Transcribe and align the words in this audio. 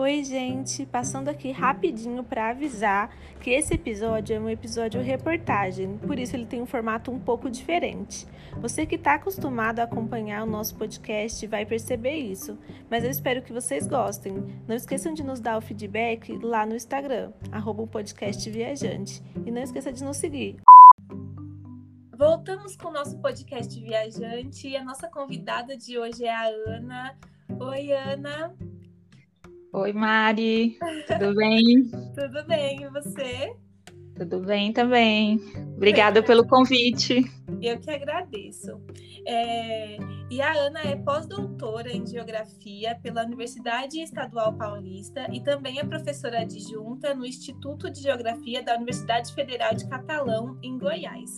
Oi, 0.00 0.24
gente! 0.24 0.86
Passando 0.86 1.28
aqui 1.28 1.50
rapidinho 1.50 2.24
para 2.24 2.48
avisar 2.48 3.14
que 3.38 3.50
esse 3.50 3.74
episódio 3.74 4.34
é 4.34 4.40
um 4.40 4.48
episódio 4.48 5.02
reportagem, 5.02 5.98
por 5.98 6.18
isso 6.18 6.34
ele 6.34 6.46
tem 6.46 6.62
um 6.62 6.66
formato 6.66 7.10
um 7.10 7.20
pouco 7.20 7.50
diferente. 7.50 8.26
Você 8.62 8.86
que 8.86 8.94
está 8.94 9.16
acostumado 9.16 9.80
a 9.80 9.82
acompanhar 9.82 10.42
o 10.42 10.50
nosso 10.50 10.74
podcast 10.74 11.46
vai 11.46 11.66
perceber 11.66 12.14
isso, 12.14 12.58
mas 12.88 13.04
eu 13.04 13.10
espero 13.10 13.42
que 13.42 13.52
vocês 13.52 13.86
gostem. 13.86 14.42
Não 14.66 14.74
esqueçam 14.74 15.12
de 15.12 15.22
nos 15.22 15.38
dar 15.38 15.58
o 15.58 15.60
feedback 15.60 16.32
lá 16.42 16.64
no 16.64 16.74
Instagram, 16.74 17.30
arroba 17.52 17.86
podcast 17.86 18.48
viajante. 18.48 19.22
E 19.44 19.50
não 19.50 19.60
esqueça 19.60 19.92
de 19.92 20.02
nos 20.02 20.16
seguir. 20.16 20.56
Voltamos 22.16 22.74
com 22.74 22.88
o 22.88 22.92
nosso 22.92 23.18
podcast 23.18 23.78
viajante 23.78 24.66
e 24.66 24.78
a 24.78 24.82
nossa 24.82 25.08
convidada 25.08 25.76
de 25.76 25.98
hoje 25.98 26.24
é 26.24 26.34
a 26.34 26.46
Ana. 26.46 27.18
Oi, 27.60 27.92
Ana! 27.92 28.69
Oi, 29.72 29.92
Mari, 29.92 30.76
tudo 31.06 31.34
bem? 31.36 31.88
tudo 32.14 32.44
bem, 32.48 32.82
e 32.82 32.88
você? 32.90 33.54
Tudo 34.16 34.40
bem 34.40 34.72
também. 34.72 35.40
Obrigada 35.76 36.22
pelo 36.22 36.46
convite. 36.46 37.22
Eu 37.62 37.78
que 37.78 37.88
agradeço. 37.88 38.80
É... 39.24 39.96
E 40.28 40.42
a 40.42 40.52
Ana 40.52 40.80
é 40.80 40.96
pós-doutora 40.96 41.90
em 41.90 42.04
Geografia 42.04 42.98
pela 43.00 43.24
Universidade 43.24 44.00
Estadual 44.00 44.52
Paulista 44.54 45.26
e 45.32 45.40
também 45.40 45.78
é 45.78 45.84
professora 45.84 46.40
adjunta 46.40 47.14
no 47.14 47.24
Instituto 47.24 47.90
de 47.90 48.02
Geografia 48.02 48.62
da 48.62 48.74
Universidade 48.74 49.32
Federal 49.32 49.74
de 49.74 49.88
Catalão, 49.88 50.58
em 50.62 50.76
Goiás. 50.76 51.36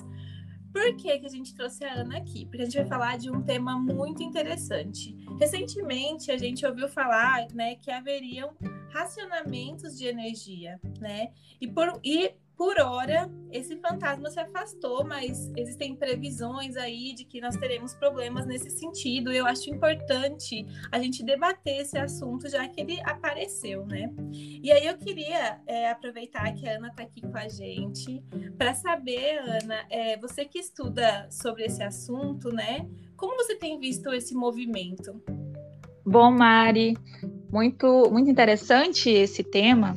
Por 0.72 0.96
que, 0.96 1.18
que 1.18 1.26
a 1.26 1.28
gente 1.28 1.54
trouxe 1.54 1.84
a 1.84 2.00
Ana 2.00 2.16
aqui? 2.16 2.46
Porque 2.46 2.62
a 2.62 2.64
gente 2.64 2.76
vai 2.76 2.86
falar 2.86 3.18
de 3.18 3.30
um 3.30 3.42
tema 3.42 3.78
muito 3.78 4.22
interessante. 4.22 5.14
Recentemente, 5.38 6.30
a 6.30 6.38
gente 6.38 6.64
ouviu 6.64 6.88
falar 6.88 7.46
né, 7.52 7.76
que 7.76 7.90
haveriam 7.90 8.56
racionamentos 8.90 9.98
de 9.98 10.06
energia, 10.06 10.80
né? 10.98 11.30
E, 11.60 11.68
por, 11.68 12.00
e 12.02 12.32
por 12.62 12.78
hora, 12.78 13.28
esse 13.50 13.76
fantasma 13.78 14.30
se 14.30 14.38
afastou, 14.38 15.04
mas 15.04 15.50
existem 15.56 15.96
previsões 15.96 16.76
aí 16.76 17.12
de 17.12 17.24
que 17.24 17.40
nós 17.40 17.56
teremos 17.56 17.92
problemas 17.92 18.46
nesse 18.46 18.70
sentido. 18.70 19.32
Eu 19.32 19.46
acho 19.46 19.68
importante 19.68 20.64
a 20.92 21.00
gente 21.00 21.24
debater 21.24 21.80
esse 21.80 21.98
assunto, 21.98 22.48
já 22.48 22.68
que 22.68 22.80
ele 22.80 23.00
apareceu, 23.02 23.84
né? 23.84 24.08
E 24.32 24.70
aí 24.70 24.86
eu 24.86 24.96
queria 24.96 25.60
é, 25.66 25.90
aproveitar 25.90 26.54
que 26.54 26.68
a 26.68 26.76
Ana 26.76 26.86
está 26.86 27.02
aqui 27.02 27.22
com 27.22 27.36
a 27.36 27.48
gente 27.48 28.22
para 28.56 28.74
saber, 28.74 29.38
Ana, 29.38 29.84
é, 29.90 30.16
você 30.18 30.44
que 30.44 30.60
estuda 30.60 31.26
sobre 31.32 31.64
esse 31.64 31.82
assunto, 31.82 32.50
né? 32.50 32.88
Como 33.16 33.34
você 33.34 33.56
tem 33.56 33.76
visto 33.80 34.12
esse 34.12 34.36
movimento? 34.36 35.20
Bom, 36.06 36.30
Mari, 36.30 36.96
muito, 37.50 38.08
muito 38.08 38.30
interessante 38.30 39.10
esse 39.10 39.42
tema 39.42 39.96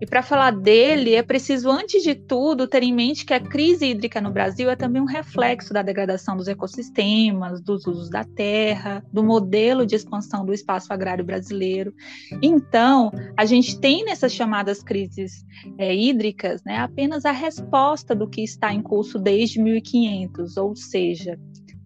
e 0.00 0.06
para 0.06 0.22
falar 0.22 0.50
dele, 0.50 1.14
é 1.14 1.22
preciso, 1.22 1.70
antes 1.70 2.02
de 2.02 2.14
tudo, 2.14 2.66
ter 2.66 2.82
em 2.82 2.94
mente 2.94 3.24
que 3.24 3.32
a 3.32 3.40
crise 3.40 3.86
hídrica 3.86 4.20
no 4.20 4.30
Brasil 4.30 4.68
é 4.68 4.76
também 4.76 5.00
um 5.00 5.06
reflexo 5.06 5.72
da 5.72 5.80
degradação 5.80 6.36
dos 6.36 6.48
ecossistemas, 6.48 7.62
dos 7.62 7.86
usos 7.86 8.10
da 8.10 8.22
terra, 8.22 9.02
do 9.10 9.24
modelo 9.24 9.86
de 9.86 9.96
expansão 9.96 10.44
do 10.44 10.52
espaço 10.52 10.92
agrário 10.92 11.24
brasileiro. 11.24 11.94
Então, 12.42 13.10
a 13.36 13.46
gente 13.46 13.80
tem 13.80 14.04
nessas 14.04 14.32
chamadas 14.32 14.82
crises 14.82 15.44
é, 15.78 15.94
hídricas 15.94 16.62
né, 16.64 16.76
apenas 16.78 17.24
a 17.24 17.32
resposta 17.32 18.14
do 18.14 18.28
que 18.28 18.42
está 18.42 18.74
em 18.74 18.82
curso 18.82 19.18
desde 19.18 19.60
1500, 19.62 20.58
ou 20.58 20.76
seja, 20.76 21.38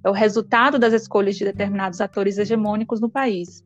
é 0.02 0.08
o 0.08 0.12
resultado 0.14 0.78
das 0.78 0.94
escolhas 0.94 1.36
de 1.36 1.44
determinados 1.44 2.00
atores 2.00 2.38
hegemônicos 2.38 3.00
no 3.00 3.10
país. 3.10 3.62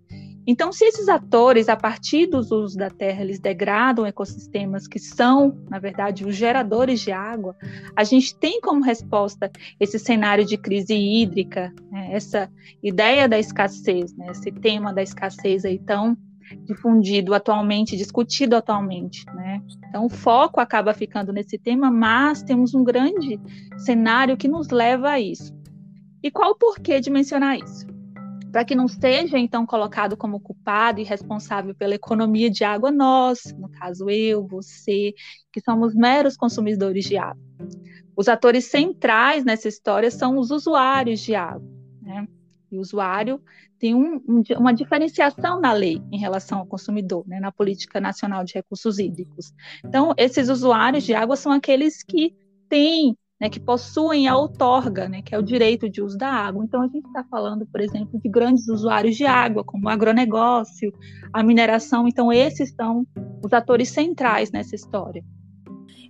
Então, 0.47 0.72
se 0.72 0.84
esses 0.84 1.09
atores, 1.09 1.69
a 1.69 1.77
partir 1.77 2.27
dos 2.27 2.50
usos 2.50 2.77
da 2.77 2.91
terra, 2.91 3.22
eles 3.22 3.38
degradam 3.38 4.06
ecossistemas 4.06 4.87
que 4.87 4.99
são, 4.99 5.59
na 5.71 5.78
verdade, 5.78 6.27
os 6.27 6.37
geradores 6.37 7.00
de 7.00 7.12
água, 7.12 7.56
a 7.97 8.05
gente 8.05 8.37
tem 8.38 8.60
como 8.60 8.84
resposta 8.84 9.50
esse 9.81 9.99
cenário 9.99 10.44
de 10.44 10.59
crise 10.59 10.94
hídrica, 10.94 11.72
né, 11.91 12.10
essa 12.12 12.50
ideia 12.83 13.28
da 13.28 13.38
escassez, 13.38 14.15
né, 14.16 14.31
esse 14.31 14.53
tema 14.53 14.93
da 14.93 15.03
escassez 15.03 15.65
aí 15.65 15.78
tão 15.78 16.16
difundido 16.65 17.33
atualmente, 17.33 17.97
discutido 17.97 18.54
atualmente, 18.54 19.25
né? 19.34 19.62
Então 19.88 20.04
o 20.04 20.10
foco 20.10 20.60
acaba 20.60 20.93
ficando 20.93 21.33
nesse 21.33 21.56
tema, 21.59 21.91
mas 21.91 22.43
temos 22.43 22.75
um 22.75 22.84
grande 22.84 23.41
cenário 23.78 24.37
que 24.37 24.47
nos 24.47 24.69
leva 24.69 25.10
a 25.10 25.21
isso. 25.21 25.54
E 26.22 26.31
qual 26.31 26.50
o 26.50 26.54
porquê 26.54 27.00
de 27.00 27.10
mencionar 27.10 27.59
isso? 27.59 27.94
Para 28.54 28.65
que 28.65 28.76
não 28.76 28.87
seja 28.87 29.37
então 29.37 29.66
colocado 29.66 30.16
como 30.16 30.38
culpado 30.38 31.00
e 31.00 31.03
responsável 31.03 31.75
pela 31.75 31.97
economia 31.97 32.48
de 32.48 32.62
água 32.62 32.88
nós, 32.88 33.53
no 33.59 33.69
caso 33.69 34.09
eu, 34.09 34.47
você, 34.47 35.12
que 35.53 35.60
somos 35.60 35.92
meros 35.92 36.37
consumidores 36.37 37.04
de 37.04 37.16
água. 37.16 37.42
Os 38.16 38.28
atores 38.28 38.66
centrais 38.66 39.44
nessa 39.44 39.66
história 39.66 40.09
são 40.09 40.38
os 40.38 40.53
usuários 40.53 41.19
de 41.19 41.34
água, 41.34 41.69
né? 42.00 42.28
E 42.70 42.78
o 42.78 42.81
usuário 42.81 43.42
tem 43.76 43.92
um, 43.92 44.22
um, 44.28 44.42
uma 44.56 44.72
diferenciação 44.72 45.60
na 45.60 45.72
lei 45.72 46.00
em 46.12 46.19
relação 46.21 46.60
ao 46.60 46.66
consumidor, 46.66 47.26
né, 47.26 47.41
na 47.41 47.50
política 47.50 48.00
nacional 48.00 48.44
de 48.44 48.54
recursos 48.54 49.00
hídricos. 49.00 49.53
Então, 49.84 50.15
esses 50.16 50.48
usuários 50.48 51.03
de 51.03 51.12
água 51.12 51.34
são 51.34 51.50
aqueles 51.50 52.04
que 52.04 52.32
têm 52.69 53.19
né, 53.44 53.50
que 53.50 53.60
possuem 53.60 54.27
a 54.27 54.34
outorga, 54.34 55.06
né, 55.06 55.21
que 55.21 55.34
é 55.34 55.38
o 55.38 55.43
direito 55.43 55.87
de 55.87 56.00
uso 56.00 56.16
da 56.16 56.31
água. 56.31 56.65
Então, 56.65 56.81
a 56.81 56.87
gente 56.87 57.06
está 57.06 57.22
falando, 57.25 57.66
por 57.66 57.78
exemplo, 57.78 58.19
de 58.19 58.27
grandes 58.27 58.66
usuários 58.69 59.16
de 59.16 59.27
água, 59.27 59.62
como 59.62 59.84
o 59.84 59.91
agronegócio, 59.91 60.91
a 61.31 61.43
mineração. 61.43 62.09
Então, 62.09 62.33
esses 62.33 62.71
são 62.71 63.06
os 63.44 63.53
atores 63.53 63.91
centrais 63.91 64.50
nessa 64.50 64.75
história. 64.75 65.22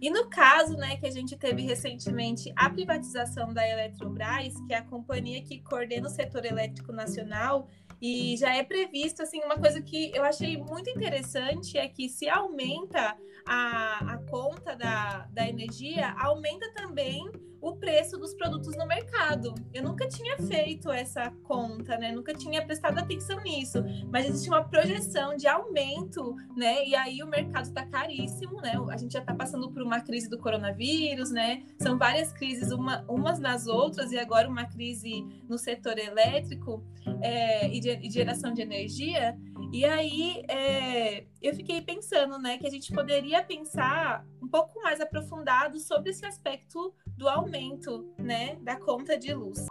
E 0.00 0.10
no 0.10 0.28
caso, 0.28 0.76
né, 0.76 0.94
que 0.96 1.06
a 1.06 1.10
gente 1.10 1.36
teve 1.36 1.62
recentemente 1.62 2.52
a 2.54 2.70
privatização 2.70 3.52
da 3.52 3.68
Eletrobras, 3.68 4.54
que 4.68 4.72
é 4.72 4.78
a 4.78 4.84
companhia 4.84 5.42
que 5.42 5.58
coordena 5.60 6.06
o 6.06 6.10
setor 6.10 6.44
elétrico 6.44 6.92
nacional, 6.92 7.66
e 8.06 8.36
já 8.36 8.54
é 8.54 8.62
previsto, 8.62 9.22
assim, 9.22 9.42
uma 9.42 9.56
coisa 9.56 9.80
que 9.80 10.14
eu 10.14 10.22
achei 10.22 10.58
muito 10.58 10.90
interessante 10.90 11.78
é 11.78 11.88
que 11.88 12.06
se 12.06 12.28
aumenta 12.28 13.16
a, 13.46 14.12
a 14.12 14.18
conta 14.28 14.76
da, 14.76 15.26
da 15.32 15.48
energia, 15.48 16.14
aumenta 16.18 16.70
também 16.74 17.24
o 17.64 17.74
preço 17.74 18.18
dos 18.18 18.34
produtos 18.34 18.76
no 18.76 18.86
mercado. 18.86 19.54
Eu 19.72 19.82
nunca 19.82 20.06
tinha 20.06 20.36
feito 20.36 20.92
essa 20.92 21.30
conta, 21.44 21.96
né? 21.96 22.12
Nunca 22.12 22.34
tinha 22.34 22.64
prestado 22.64 22.98
atenção 22.98 23.40
nisso. 23.40 23.82
Mas 24.12 24.26
existe 24.26 24.50
uma 24.50 24.62
projeção 24.62 25.34
de 25.34 25.48
aumento, 25.48 26.36
né? 26.54 26.86
E 26.86 26.94
aí 26.94 27.22
o 27.22 27.26
mercado 27.26 27.64
está 27.64 27.86
caríssimo, 27.86 28.60
né? 28.60 28.74
A 28.90 28.96
gente 28.98 29.12
já 29.12 29.20
está 29.20 29.34
passando 29.34 29.72
por 29.72 29.82
uma 29.82 30.00
crise 30.02 30.28
do 30.28 30.38
coronavírus, 30.38 31.30
né? 31.30 31.62
São 31.80 31.96
várias 31.96 32.34
crises 32.34 32.70
uma, 32.70 33.02
umas 33.08 33.38
nas 33.38 33.66
outras 33.66 34.12
e 34.12 34.18
agora 34.18 34.46
uma 34.46 34.66
crise 34.66 35.24
no 35.48 35.56
setor 35.56 35.98
elétrico 35.98 36.84
é, 37.22 37.66
e, 37.68 37.80
de, 37.80 37.96
de 37.96 38.10
geração 38.10 38.52
de 38.52 38.60
energia. 38.60 39.38
E 39.72 39.84
aí 39.86 40.44
é, 40.48 41.24
eu 41.40 41.54
fiquei 41.54 41.80
pensando, 41.80 42.38
né, 42.38 42.58
que 42.58 42.66
a 42.66 42.70
gente 42.70 42.92
poderia 42.92 43.42
pensar 43.42 44.24
pouco 44.54 44.80
mais 44.80 45.00
aprofundado 45.00 45.80
sobre 45.80 46.10
esse 46.10 46.24
aspecto 46.24 46.94
do 47.18 47.28
aumento, 47.28 48.06
né, 48.16 48.54
da 48.62 48.76
conta 48.76 49.18
de 49.18 49.34
luz. 49.34 49.66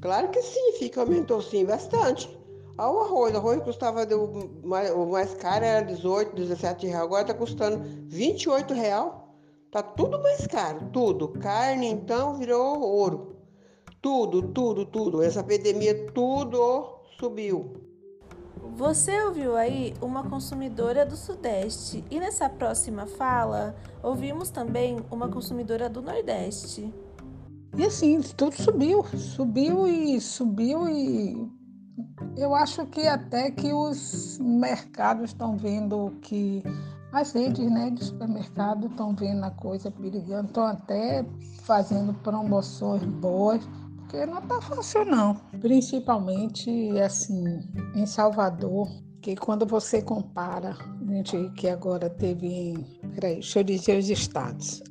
Claro 0.00 0.28
que 0.28 0.40
sim, 0.40 0.74
fica 0.78 1.00
aumentou 1.00 1.42
sim 1.42 1.64
bastante. 1.64 2.28
Olha 2.78 2.92
o 2.92 3.00
arroz, 3.00 3.34
o 3.34 3.38
arroz 3.38 3.60
custava 3.64 4.04
o 4.14 4.64
mais, 4.64 4.92
o 4.92 5.04
mais 5.06 5.34
caro 5.34 5.64
era 5.64 5.84
18, 5.84 6.32
17 6.36 6.86
reais, 6.86 7.02
agora 7.02 7.22
está 7.22 7.34
custando 7.34 7.82
28 8.06 8.72
real. 8.72 9.34
Tá 9.72 9.82
tudo 9.82 10.22
mais 10.22 10.46
caro, 10.46 10.88
tudo. 10.92 11.30
Carne 11.30 11.88
então 11.88 12.38
virou 12.38 12.80
ouro. 12.80 13.36
Tudo, 14.00 14.42
tudo, 14.52 14.86
tudo. 14.86 15.24
Essa 15.24 15.40
epidemia 15.40 16.06
tudo 16.12 17.00
subiu. 17.18 17.89
Você 18.76 19.22
ouviu 19.22 19.56
aí 19.56 19.94
uma 20.00 20.24
consumidora 20.28 21.04
do 21.04 21.16
Sudeste 21.16 22.04
e 22.10 22.18
nessa 22.18 22.48
próxima 22.48 23.06
fala 23.06 23.74
ouvimos 24.02 24.50
também 24.50 24.98
uma 25.10 25.28
consumidora 25.28 25.88
do 25.88 26.00
Nordeste. 26.00 26.92
E 27.76 27.84
assim, 27.84 28.20
tudo 28.20 28.54
subiu, 28.54 29.04
subiu 29.16 29.86
e 29.86 30.20
subiu 30.20 30.88
e 30.88 31.50
eu 32.36 32.54
acho 32.54 32.86
que 32.86 33.06
até 33.06 33.50
que 33.50 33.72
os 33.72 34.38
mercados 34.38 35.30
estão 35.30 35.56
vendo 35.56 36.16
que 36.22 36.62
as 37.12 37.32
redes 37.32 37.70
né, 37.70 37.90
de 37.90 38.04
supermercado 38.04 38.86
estão 38.86 39.14
vendo 39.14 39.44
a 39.44 39.50
coisa 39.50 39.90
perigando, 39.90 40.48
estão 40.48 40.64
até 40.64 41.24
fazendo 41.64 42.14
promoções 42.14 43.04
boas 43.04 43.60
porque 44.10 44.26
não 44.26 44.40
está 44.40 44.60
fácil 44.60 45.04
não. 45.04 45.34
Principalmente 45.60 46.98
assim 46.98 47.44
em 47.94 48.04
Salvador, 48.04 48.88
que 49.22 49.36
quando 49.36 49.64
você 49.64 50.02
compara, 50.02 50.76
gente 51.06 51.50
que 51.50 51.68
agora 51.68 52.10
teve 52.10 52.74
peraí, 53.14 53.34
deixa 53.34 53.60
eu 53.60 53.64
dizer 53.64 53.98
os 53.98 54.10
estados, 54.10 54.82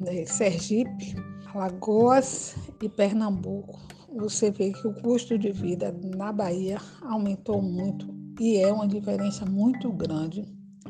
né, 0.00 0.26
Sergipe, 0.26 1.14
Alagoas 1.54 2.54
e 2.82 2.88
Pernambuco, 2.88 3.80
você 4.14 4.50
vê 4.50 4.72
que 4.72 4.86
o 4.86 4.94
custo 5.00 5.38
de 5.38 5.50
vida 5.52 5.96
na 6.14 6.32
Bahia 6.32 6.78
aumentou 7.02 7.62
muito 7.62 8.06
e 8.38 8.58
é 8.58 8.70
uma 8.70 8.86
diferença 8.86 9.46
muito 9.46 9.90
grande 9.90 10.44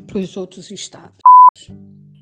para 0.07 0.19
os 0.19 0.37
outros 0.37 0.71
estados. 0.71 1.19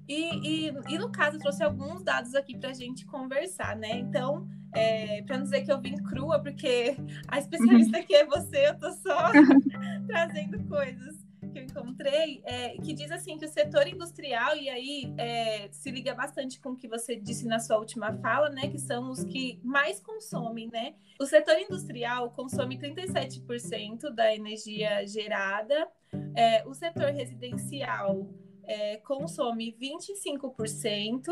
E, 0.08 0.68
e, 0.68 0.74
e, 0.88 0.98
no 0.98 1.12
caso, 1.12 1.38
trouxe 1.38 1.62
alguns 1.62 2.02
dados 2.02 2.34
aqui 2.34 2.56
para 2.56 2.70
a 2.70 2.74
gente 2.74 3.04
conversar, 3.04 3.76
né? 3.76 3.98
Então, 3.98 4.48
é, 4.74 5.22
para 5.22 5.36
não 5.36 5.44
dizer 5.44 5.62
que 5.64 5.72
eu 5.72 5.80
vim 5.80 5.96
crua, 5.96 6.38
porque 6.40 6.96
a 7.26 7.38
especialista 7.38 7.98
aqui 7.98 8.14
é 8.14 8.26
você, 8.26 8.68
eu 8.68 8.78
tô 8.78 8.90
só 8.92 9.30
trazendo 10.06 10.62
coisas 10.68 11.16
que 11.52 11.58
eu 11.58 11.64
encontrei, 11.64 12.42
é, 12.44 12.76
que 12.78 12.92
diz 12.92 13.10
assim 13.10 13.38
que 13.38 13.44
o 13.44 13.48
setor 13.48 13.86
industrial, 13.86 14.56
e 14.56 14.68
aí 14.68 15.14
é, 15.16 15.68
se 15.70 15.90
liga 15.90 16.14
bastante 16.14 16.60
com 16.60 16.70
o 16.70 16.76
que 16.76 16.88
você 16.88 17.16
disse 17.16 17.46
na 17.46 17.58
sua 17.58 17.78
última 17.78 18.12
fala, 18.18 18.50
né? 18.50 18.68
Que 18.68 18.78
são 18.78 19.10
os 19.10 19.24
que 19.24 19.60
mais 19.64 20.00
consomem, 20.00 20.68
né? 20.72 20.94
O 21.18 21.26
setor 21.26 21.58
industrial 21.58 22.30
consome 22.30 22.78
37% 22.78 24.10
da 24.10 24.34
energia 24.34 25.06
gerada, 25.06 25.88
é, 26.34 26.66
o 26.66 26.74
setor 26.74 27.10
residencial 27.12 28.28
é, 28.68 28.98
consome 28.98 29.74
25%, 29.80 31.28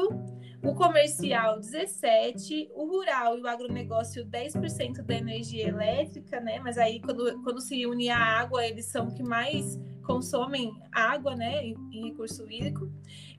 o 0.65 0.75
comercial 0.75 1.61
17%, 1.61 2.71
o 2.75 2.87
rural 2.87 3.39
e 3.39 3.43
o 3.43 3.47
agronegócio 3.47 4.25
10% 4.25 5.03
da 5.03 5.15
energia 5.15 5.69
elétrica, 5.69 6.41
né? 6.41 6.59
Mas 6.59 6.79
aí 6.79 7.01
quando, 7.01 7.43
quando 7.43 7.61
se 7.61 7.87
une 7.87 8.09
a 8.09 8.19
água, 8.19 8.67
eles 8.67 8.87
são 8.87 9.11
que 9.11 9.23
mais 9.23 9.79
consomem 10.07 10.73
água, 10.93 11.35
né, 11.35 11.67
em, 11.67 12.05
recurso 12.05 12.51
hídrico. 12.51 12.89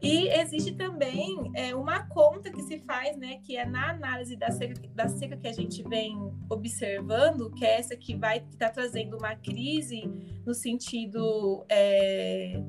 E 0.02 0.28
existe 0.28 0.76
também 0.76 1.50
é, 1.56 1.74
uma 1.74 2.06
conta 2.08 2.52
que 2.52 2.62
se 2.62 2.78
faz, 2.80 3.18
né, 3.18 3.40
que 3.44 3.56
é 3.56 3.66
na 3.66 3.92
análise 3.92 4.36
da 4.36 4.52
seca, 4.52 4.80
da 4.94 5.08
seca 5.08 5.38
que 5.38 5.48
a 5.48 5.54
gente 5.54 5.82
vem 5.84 6.16
observando, 6.50 7.50
que 7.52 7.66
é 7.66 7.80
essa 7.80 7.96
que 7.96 8.16
vai 8.16 8.40
estar 8.40 8.68
tá 8.68 8.70
trazendo 8.70 9.18
uma 9.18 9.36
crise 9.36 10.04
no 10.46 10.54
sentido 10.54 11.66
é, 11.70 12.62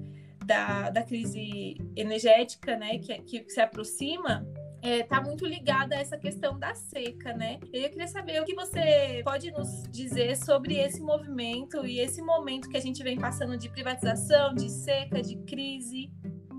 da, 0.49 0.89
da 0.89 1.03
crise 1.03 1.77
energética, 1.95 2.75
né, 2.75 2.99
que, 2.99 3.19
que 3.21 3.51
se 3.51 3.61
aproxima, 3.61 4.47
está 4.83 5.19
é, 5.19 5.21
muito 5.21 5.45
ligada 5.45 5.95
a 5.95 5.99
essa 5.99 6.17
questão 6.17 6.59
da 6.59 6.75
seca, 6.75 7.35
né? 7.35 7.59
Eu 7.73 7.91
queria 7.91 8.07
saber 8.07 8.41
o 8.41 8.45
que 8.45 8.55
você 8.55 9.21
pode 9.25 9.51
nos 9.51 9.83
dizer 9.91 10.37
sobre 10.37 10.77
esse 10.77 11.03
movimento 11.03 11.85
e 11.85 12.01
esse 12.01 12.23
momento 12.23 12.69
que 12.69 12.77
a 12.77 12.81
gente 12.81 13.03
vem 13.03 13.19
passando 13.19 13.59
de 13.59 13.69
privatização, 13.69 14.55
de 14.55 14.71
seca, 14.71 15.21
de 15.21 15.37
crise. 15.45 16.11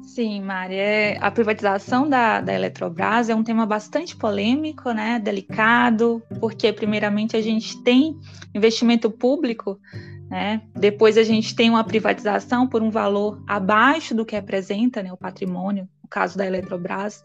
Sim, 0.04 0.42
Mari, 0.42 0.76
é, 0.76 1.18
a 1.20 1.32
privatização 1.32 2.08
da, 2.08 2.42
da 2.42 2.54
Eletrobras 2.54 3.30
é 3.30 3.36
um 3.36 3.44
tema 3.44 3.66
bastante 3.66 4.16
polêmico, 4.16 4.92
né, 4.92 5.18
delicado, 5.18 6.22
porque 6.40 6.72
primeiramente 6.74 7.36
a 7.36 7.42
gente 7.42 7.82
tem 7.84 8.20
investimento 8.54 9.10
público 9.10 9.80
né? 10.30 10.62
Depois 10.76 11.18
a 11.18 11.24
gente 11.24 11.56
tem 11.56 11.70
uma 11.70 11.84
privatização 11.84 12.68
por 12.68 12.84
um 12.84 12.92
valor 12.92 13.42
abaixo 13.48 14.14
do 14.14 14.26
que 14.26 14.36
representa 14.36 15.02
né, 15.02 15.12
o 15.12 15.18
patrimônio, 15.18 15.88
no 16.04 16.10
caso 16.10 16.38
da 16.38 16.46
Eletrobras. 16.46 17.24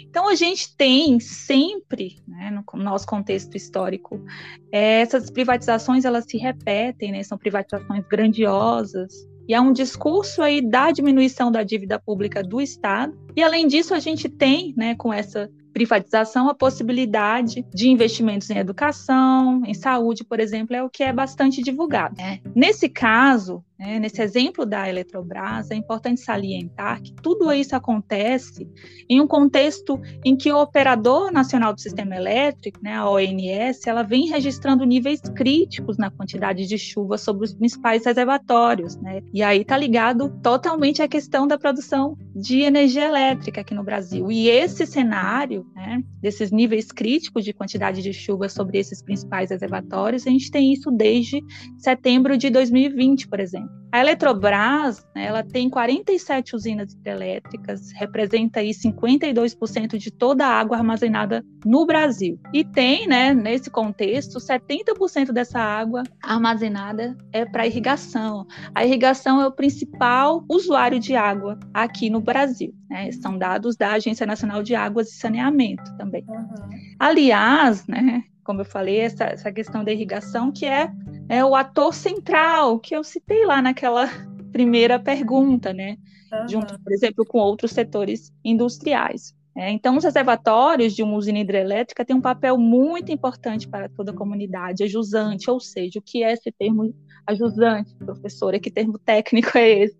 Então 0.00 0.28
a 0.28 0.34
gente 0.34 0.76
tem 0.76 1.18
sempre, 1.18 2.22
né, 2.26 2.50
no 2.50 2.82
nosso 2.82 3.06
contexto 3.06 3.56
histórico, 3.56 4.24
é, 4.70 5.00
essas 5.00 5.30
privatizações 5.30 6.04
elas 6.04 6.24
se 6.28 6.38
repetem, 6.38 7.10
né, 7.10 7.22
são 7.22 7.36
privatizações 7.36 8.04
grandiosas, 8.06 9.12
e 9.46 9.54
há 9.54 9.60
um 9.60 9.72
discurso 9.72 10.40
aí 10.40 10.62
da 10.62 10.90
diminuição 10.90 11.52
da 11.52 11.62
dívida 11.62 11.98
pública 11.98 12.42
do 12.42 12.62
Estado. 12.62 13.14
E 13.36 13.42
além 13.42 13.66
disso, 13.66 13.92
a 13.92 13.98
gente 13.98 14.26
tem, 14.26 14.72
né, 14.74 14.94
com 14.94 15.12
essa 15.12 15.50
privatização, 15.74 16.48
a 16.48 16.54
possibilidade 16.54 17.66
de 17.74 17.88
investimentos 17.88 18.48
em 18.48 18.56
educação, 18.56 19.62
em 19.66 19.74
saúde, 19.74 20.22
por 20.22 20.38
exemplo, 20.38 20.74
é 20.74 20.82
o 20.82 20.88
que 20.88 21.02
é 21.02 21.12
bastante 21.12 21.60
divulgado. 21.60 22.14
Né? 22.16 22.40
Nesse 22.54 22.88
caso, 22.88 23.62
né, 23.84 23.98
nesse 23.98 24.22
exemplo 24.22 24.64
da 24.64 24.88
Eletrobras, 24.88 25.70
é 25.70 25.74
importante 25.74 26.22
salientar 26.22 27.02
que 27.02 27.12
tudo 27.12 27.52
isso 27.52 27.76
acontece 27.76 28.66
em 29.10 29.20
um 29.20 29.26
contexto 29.26 30.00
em 30.24 30.34
que 30.34 30.50
o 30.50 30.58
Operador 30.58 31.30
Nacional 31.30 31.74
do 31.74 31.80
Sistema 31.82 32.16
Elétrico, 32.16 32.80
né, 32.82 32.94
a 32.94 33.08
ONS, 33.10 33.86
ela 33.86 34.02
vem 34.02 34.26
registrando 34.26 34.86
níveis 34.86 35.20
críticos 35.20 35.98
na 35.98 36.10
quantidade 36.10 36.66
de 36.66 36.78
chuva 36.78 37.18
sobre 37.18 37.44
os 37.44 37.52
principais 37.52 38.06
reservatórios. 38.06 38.96
Né? 38.96 39.20
E 39.34 39.42
aí 39.42 39.60
está 39.60 39.76
ligado 39.76 40.30
totalmente 40.42 41.02
à 41.02 41.08
questão 41.08 41.46
da 41.46 41.58
produção 41.58 42.16
de 42.34 42.60
energia 42.60 43.04
elétrica 43.04 43.60
aqui 43.60 43.74
no 43.74 43.84
Brasil. 43.84 44.32
E 44.32 44.48
esse 44.48 44.86
cenário, 44.86 45.66
né, 45.74 46.02
desses 46.22 46.50
níveis 46.50 46.90
críticos 46.90 47.44
de 47.44 47.52
quantidade 47.52 48.00
de 48.00 48.14
chuva 48.14 48.48
sobre 48.48 48.78
esses 48.78 49.02
principais 49.02 49.50
reservatórios, 49.50 50.26
a 50.26 50.30
gente 50.30 50.50
tem 50.50 50.72
isso 50.72 50.90
desde 50.90 51.42
setembro 51.76 52.38
de 52.38 52.48
2020, 52.48 53.28
por 53.28 53.40
exemplo. 53.40 53.73
A 53.94 54.00
Eletrobras, 54.00 55.06
né, 55.14 55.26
ela 55.26 55.44
tem 55.44 55.70
47 55.70 56.56
usinas 56.56 56.92
hidrelétricas, 56.94 57.92
representa 57.92 58.58
aí 58.58 58.70
52% 58.70 59.96
de 59.96 60.10
toda 60.10 60.44
a 60.44 60.50
água 60.50 60.78
armazenada 60.78 61.44
no 61.64 61.86
Brasil. 61.86 62.36
E 62.52 62.64
tem, 62.64 63.06
né, 63.06 63.32
nesse 63.32 63.70
contexto, 63.70 64.40
70% 64.40 65.30
dessa 65.30 65.60
água 65.60 66.02
armazenada 66.20 67.16
é 67.32 67.44
para 67.44 67.68
irrigação. 67.68 68.44
A 68.74 68.84
irrigação 68.84 69.40
é 69.40 69.46
o 69.46 69.52
principal 69.52 70.44
usuário 70.48 70.98
de 70.98 71.14
água 71.14 71.56
aqui 71.72 72.10
no 72.10 72.20
Brasil. 72.20 72.74
Né? 72.90 73.12
São 73.12 73.38
dados 73.38 73.76
da 73.76 73.92
Agência 73.92 74.26
Nacional 74.26 74.64
de 74.64 74.74
Águas 74.74 75.08
e 75.10 75.18
Saneamento 75.18 75.96
também. 75.96 76.24
Uhum. 76.28 76.68
Aliás, 76.98 77.86
né, 77.86 78.24
como 78.44 78.60
eu 78.60 78.64
falei, 78.64 79.00
essa, 79.00 79.24
essa 79.24 79.52
questão 79.52 79.82
da 79.82 79.92
irrigação 79.92 80.52
que 80.52 80.66
é 80.66 80.90
é 81.28 81.44
o 81.44 81.54
ator 81.54 81.94
central 81.94 82.78
que 82.78 82.94
eu 82.94 83.02
citei 83.02 83.46
lá 83.46 83.62
naquela 83.62 84.08
primeira 84.52 84.98
pergunta, 84.98 85.72
né? 85.72 85.96
Uhum. 86.32 86.48
Junto, 86.48 86.78
por 86.80 86.92
exemplo, 86.92 87.24
com 87.26 87.38
outros 87.38 87.72
setores 87.72 88.32
industriais. 88.44 89.34
É, 89.56 89.70
então, 89.70 89.96
os 89.96 90.02
reservatórios 90.02 90.94
de 90.94 91.02
uma 91.02 91.16
usina 91.16 91.38
hidrelétrica 91.38 92.04
têm 92.04 92.16
um 92.16 92.20
papel 92.20 92.58
muito 92.58 93.12
importante 93.12 93.68
para 93.68 93.88
toda 93.88 94.10
a 94.10 94.14
comunidade, 94.14 94.82
a 94.82 94.88
jusante, 94.88 95.48
ou 95.48 95.60
seja, 95.60 96.00
o 96.00 96.02
que 96.02 96.24
é 96.24 96.32
esse 96.32 96.50
termo 96.50 96.92
ajusante, 97.24 97.94
professora, 97.94 98.58
que 98.58 98.70
termo 98.70 98.98
técnico 98.98 99.56
é 99.56 99.84
esse? 99.84 99.98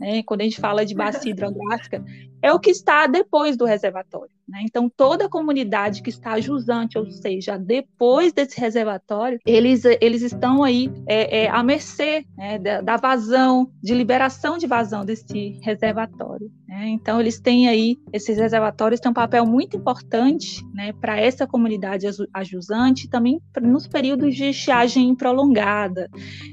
Né? 0.00 0.22
Quando 0.24 0.40
a 0.40 0.44
gente 0.44 0.60
fala 0.60 0.84
de 0.84 0.94
bacia 0.94 1.30
hidrográfica, 1.30 2.04
é 2.42 2.52
o 2.52 2.58
que 2.58 2.70
está 2.70 3.06
depois 3.06 3.56
do 3.56 3.64
reservatório. 3.64 4.35
Né? 4.48 4.60
Então, 4.62 4.88
toda 4.88 5.26
a 5.26 5.28
comunidade 5.28 6.02
que 6.02 6.10
está 6.10 6.38
jusante, 6.40 6.96
ou 6.96 7.10
seja, 7.10 7.58
depois 7.58 8.32
desse 8.32 8.60
reservatório, 8.60 9.40
eles, 9.44 9.84
eles 10.00 10.22
estão 10.22 10.62
aí 10.62 10.90
é, 11.06 11.44
é, 11.44 11.50
à 11.50 11.62
mercê 11.64 12.24
né, 12.36 12.58
da, 12.58 12.80
da, 12.80 12.96
vazão, 12.96 13.68
de 13.82 13.92
liberação 13.92 14.56
de 14.56 14.66
vazão 14.66 15.04
desse 15.04 15.58
reservatório. 15.62 16.50
Né? 16.68 16.88
Então, 16.90 17.20
eles 17.20 17.40
têm 17.40 17.68
aí, 17.68 17.98
esses 18.12 18.38
reservatórios 18.38 19.00
têm 19.00 19.10
um 19.10 19.14
papel 19.14 19.44
muito 19.44 19.76
importante 19.76 20.64
né, 20.72 20.92
para 20.92 21.18
essa 21.20 21.46
comunidade 21.46 22.06
ajusante, 22.32 23.08
também 23.08 23.40
nos 23.60 23.88
períodos 23.88 24.34
de 24.36 24.50
estiagem 24.50 25.12
prolongada. 25.16 26.08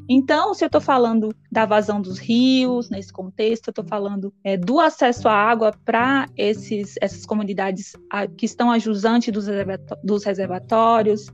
Então, 0.09 0.53
se 0.55 0.63
eu 0.63 0.67
estou 0.67 0.81
falando 0.81 1.33
da 1.51 1.65
vazão 1.65 2.01
dos 2.01 2.17
rios, 2.17 2.89
nesse 2.89 3.13
contexto, 3.13 3.67
eu 3.67 3.71
estou 3.71 3.85
falando 3.85 4.33
é, 4.43 4.57
do 4.57 4.79
acesso 4.79 5.27
à 5.27 5.33
água 5.33 5.71
para 5.85 6.27
essas 6.35 7.25
comunidades 7.25 7.82
que 8.37 8.45
estão 8.45 8.71
ajusantes 8.71 9.31
dos, 9.31 9.45
dos 10.03 10.23
reservatórios. 10.23 11.27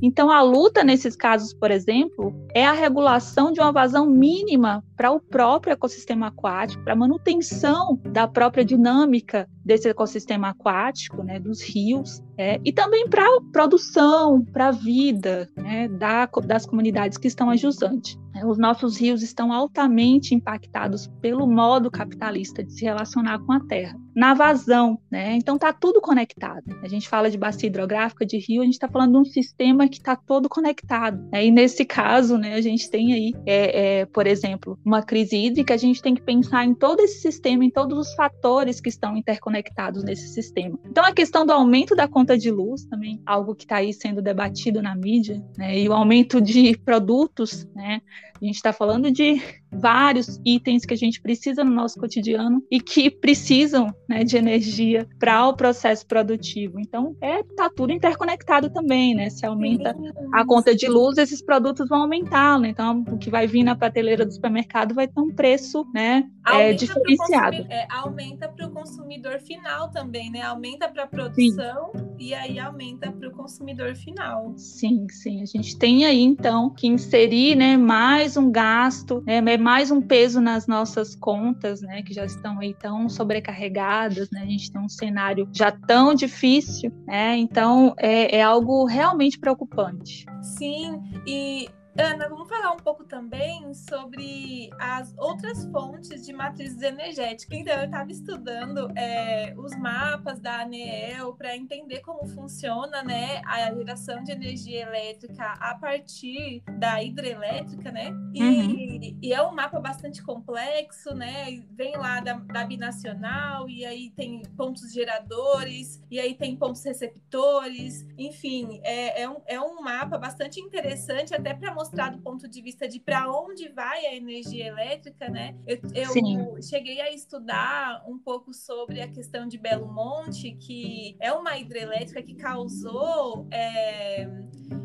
Então, 0.00 0.30
a 0.30 0.42
luta 0.42 0.84
nesses 0.84 1.16
casos, 1.16 1.52
por 1.52 1.70
exemplo, 1.70 2.34
é 2.54 2.66
a 2.66 2.72
regulação 2.72 3.52
de 3.52 3.60
uma 3.60 3.72
vazão 3.72 4.06
mínima 4.06 4.82
para 4.96 5.10
o 5.10 5.20
próprio 5.20 5.72
ecossistema 5.72 6.26
aquático, 6.28 6.82
para 6.84 6.92
a 6.92 6.96
manutenção 6.96 7.98
da 8.04 8.28
própria 8.28 8.64
dinâmica 8.64 9.48
desse 9.64 9.88
ecossistema 9.88 10.50
aquático, 10.50 11.22
né, 11.22 11.38
dos 11.38 11.62
rios, 11.62 12.22
é, 12.36 12.60
e 12.64 12.72
também 12.72 13.08
para 13.08 13.22
a 13.22 13.40
produção, 13.52 14.44
para 14.44 14.68
a 14.68 14.72
vida 14.72 15.48
né, 15.56 15.88
da, 15.88 16.26
das 16.44 16.66
comunidades 16.66 17.18
que 17.18 17.28
estão 17.28 17.50
ajusantes. 17.50 18.18
Os 18.44 18.58
nossos 18.58 18.98
rios 18.98 19.22
estão 19.22 19.52
altamente 19.52 20.34
impactados 20.34 21.06
pelo 21.20 21.46
modo 21.46 21.90
capitalista 21.90 22.62
de 22.62 22.72
se 22.72 22.84
relacionar 22.84 23.38
com 23.40 23.52
a 23.52 23.60
terra. 23.60 23.98
Na 24.14 24.34
vazão, 24.34 24.98
né? 25.10 25.36
Então 25.36 25.54
está 25.54 25.72
tudo 25.72 26.00
conectado. 26.00 26.62
A 26.82 26.88
gente 26.88 27.08
fala 27.08 27.30
de 27.30 27.38
bacia 27.38 27.68
hidrográfica, 27.68 28.26
de 28.26 28.38
rio, 28.38 28.62
a 28.62 28.64
gente 28.64 28.74
está 28.74 28.88
falando 28.88 29.12
de 29.12 29.18
um 29.18 29.24
sistema 29.24 29.88
que 29.88 29.98
está 29.98 30.16
todo 30.16 30.48
conectado. 30.48 31.22
Né? 31.32 31.46
E 31.46 31.50
nesse 31.50 31.84
caso, 31.84 32.36
né, 32.36 32.54
a 32.54 32.60
gente 32.60 32.90
tem 32.90 33.12
aí, 33.12 33.32
é, 33.46 34.00
é, 34.00 34.06
por 34.06 34.26
exemplo, 34.26 34.78
uma 34.84 35.02
crise 35.02 35.36
hídrica, 35.36 35.74
a 35.74 35.76
gente 35.76 36.02
tem 36.02 36.14
que 36.14 36.22
pensar 36.22 36.64
em 36.64 36.74
todo 36.74 37.00
esse 37.00 37.20
sistema, 37.20 37.64
em 37.64 37.70
todos 37.70 37.98
os 37.98 38.14
fatores 38.14 38.80
que 38.80 38.88
estão 38.88 39.16
interconectados 39.16 40.02
nesse 40.02 40.28
sistema. 40.28 40.78
Então 40.84 41.04
a 41.04 41.12
questão 41.12 41.46
do 41.46 41.52
aumento 41.52 41.94
da 41.94 42.08
conta 42.08 42.36
de 42.36 42.50
luz 42.50 42.84
também, 42.84 43.20
algo 43.24 43.54
que 43.54 43.64
está 43.64 43.76
aí 43.76 43.92
sendo 43.92 44.20
debatido 44.20 44.82
na 44.82 44.94
mídia, 44.94 45.42
né? 45.56 45.78
E 45.78 45.88
o 45.88 45.92
aumento 45.92 46.40
de 46.40 46.76
produtos, 46.78 47.66
né? 47.74 48.00
A 48.40 48.44
gente 48.46 48.56
está 48.56 48.72
falando 48.72 49.10
de 49.10 49.40
vários 49.70 50.40
itens 50.44 50.84
que 50.84 50.94
a 50.94 50.96
gente 50.96 51.20
precisa 51.20 51.62
no 51.62 51.70
nosso 51.70 52.00
cotidiano 52.00 52.62
e 52.70 52.80
que 52.80 53.10
precisam 53.10 53.94
né, 54.08 54.24
de 54.24 54.36
energia 54.36 55.06
para 55.18 55.46
o 55.46 55.54
processo 55.54 56.06
produtivo. 56.06 56.80
Então, 56.80 57.14
é 57.20 57.42
tá 57.42 57.68
tudo 57.68 57.92
interconectado 57.92 58.70
também, 58.70 59.14
né? 59.14 59.28
Se 59.28 59.44
aumenta 59.44 59.94
a 60.32 60.44
conta 60.46 60.74
de 60.74 60.88
luz, 60.88 61.18
esses 61.18 61.42
produtos 61.42 61.88
vão 61.88 62.02
aumentar, 62.02 62.58
né? 62.58 62.68
Então, 62.68 63.04
o 63.10 63.18
que 63.18 63.30
vai 63.30 63.46
vir 63.46 63.62
na 63.62 63.76
prateleira 63.76 64.24
do 64.24 64.32
supermercado 64.32 64.94
vai 64.94 65.06
ter 65.06 65.20
um 65.20 65.34
preço, 65.34 65.86
né, 65.92 66.24
é, 66.46 66.72
diferenciado. 66.72 67.66
É, 67.68 67.86
aumenta 67.90 68.48
para 68.48 68.66
o 68.66 68.70
consumidor 68.70 69.38
final 69.40 69.90
também, 69.90 70.30
né? 70.30 70.42
Aumenta 70.42 70.88
para 70.88 71.04
a 71.04 71.06
produção 71.06 71.92
sim. 71.94 72.09
E 72.20 72.34
aí 72.34 72.58
aumenta 72.58 73.10
para 73.10 73.28
o 73.28 73.32
consumidor 73.32 73.96
final. 73.96 74.52
Sim, 74.54 75.06
sim. 75.08 75.40
A 75.42 75.46
gente 75.46 75.78
tem 75.78 76.04
aí 76.04 76.20
então 76.20 76.68
que 76.68 76.86
inserir, 76.86 77.56
né, 77.56 77.78
mais 77.78 78.36
um 78.36 78.52
gasto, 78.52 79.24
né, 79.26 79.40
mais 79.56 79.90
um 79.90 80.02
peso 80.02 80.38
nas 80.38 80.66
nossas 80.66 81.16
contas, 81.16 81.80
né, 81.80 82.02
que 82.02 82.12
já 82.12 82.26
estão 82.26 82.60
aí 82.60 82.74
tão 82.74 83.08
sobrecarregadas, 83.08 84.30
né, 84.30 84.42
a 84.42 84.46
gente 84.46 84.70
tem 84.70 84.80
um 84.82 84.88
cenário 84.88 85.48
já 85.50 85.72
tão 85.72 86.14
difícil, 86.14 86.92
né, 87.06 87.38
então 87.38 87.94
é, 87.96 88.36
é 88.36 88.42
algo 88.42 88.84
realmente 88.84 89.38
preocupante. 89.38 90.26
Sim, 90.42 91.00
e 91.26 91.70
Ana, 91.98 92.28
vamos 92.28 92.48
falar 92.48 92.72
um 92.72 92.76
pouco 92.76 93.04
também 93.04 93.74
sobre 93.74 94.70
as 94.78 95.12
outras 95.18 95.64
fontes 95.66 96.24
de 96.24 96.32
matrizes 96.32 96.80
energéticas. 96.80 97.58
Então, 97.58 97.74
eu 97.74 97.84
estava 97.86 98.10
estudando 98.10 98.90
é, 98.96 99.52
os 99.56 99.76
mapas 99.76 100.38
da 100.38 100.60
ANEEL 100.60 101.34
para 101.34 101.56
entender 101.56 102.00
como 102.00 102.26
funciona 102.28 103.02
né, 103.02 103.42
a 103.44 103.74
geração 103.74 104.22
de 104.22 104.30
energia 104.30 104.82
elétrica 104.82 105.54
a 105.60 105.74
partir 105.74 106.62
da 106.78 107.02
hidrelétrica, 107.02 107.90
né? 107.90 108.12
E, 108.34 108.42
uhum. 108.42 109.18
e 109.20 109.32
é 109.32 109.42
um 109.42 109.52
mapa 109.52 109.80
bastante 109.80 110.22
complexo, 110.22 111.12
né? 111.14 111.60
Vem 111.72 111.96
lá 111.96 112.20
da, 112.20 112.34
da 112.34 112.64
binacional, 112.64 113.68
e 113.68 113.84
aí 113.84 114.10
tem 114.10 114.42
pontos 114.56 114.92
geradores, 114.92 116.00
e 116.10 116.20
aí 116.20 116.34
tem 116.34 116.54
pontos 116.56 116.84
receptores, 116.84 118.06
enfim, 118.16 118.80
é, 118.84 119.22
é, 119.22 119.28
um, 119.28 119.36
é 119.46 119.60
um 119.60 119.82
mapa 119.82 120.18
bastante 120.18 120.60
interessante 120.60 121.34
até 121.34 121.52
para 121.52 121.79
mostrar 121.80 122.10
do 122.10 122.18
ponto 122.18 122.46
de 122.46 122.60
vista 122.60 122.86
de 122.86 123.00
para 123.00 123.30
onde 123.32 123.68
vai 123.70 124.04
a 124.04 124.14
energia 124.14 124.66
elétrica, 124.66 125.28
né? 125.28 125.56
Eu, 125.66 125.78
eu 125.94 126.62
cheguei 126.62 127.00
a 127.00 127.10
estudar 127.10 128.04
um 128.06 128.18
pouco 128.18 128.52
sobre 128.52 129.00
a 129.00 129.08
questão 129.08 129.48
de 129.48 129.56
Belo 129.56 129.90
Monte, 129.90 130.52
que 130.52 131.16
é 131.18 131.32
uma 131.32 131.56
hidrelétrica 131.56 132.22
que 132.22 132.34
causou 132.34 133.46
é, 133.50 134.28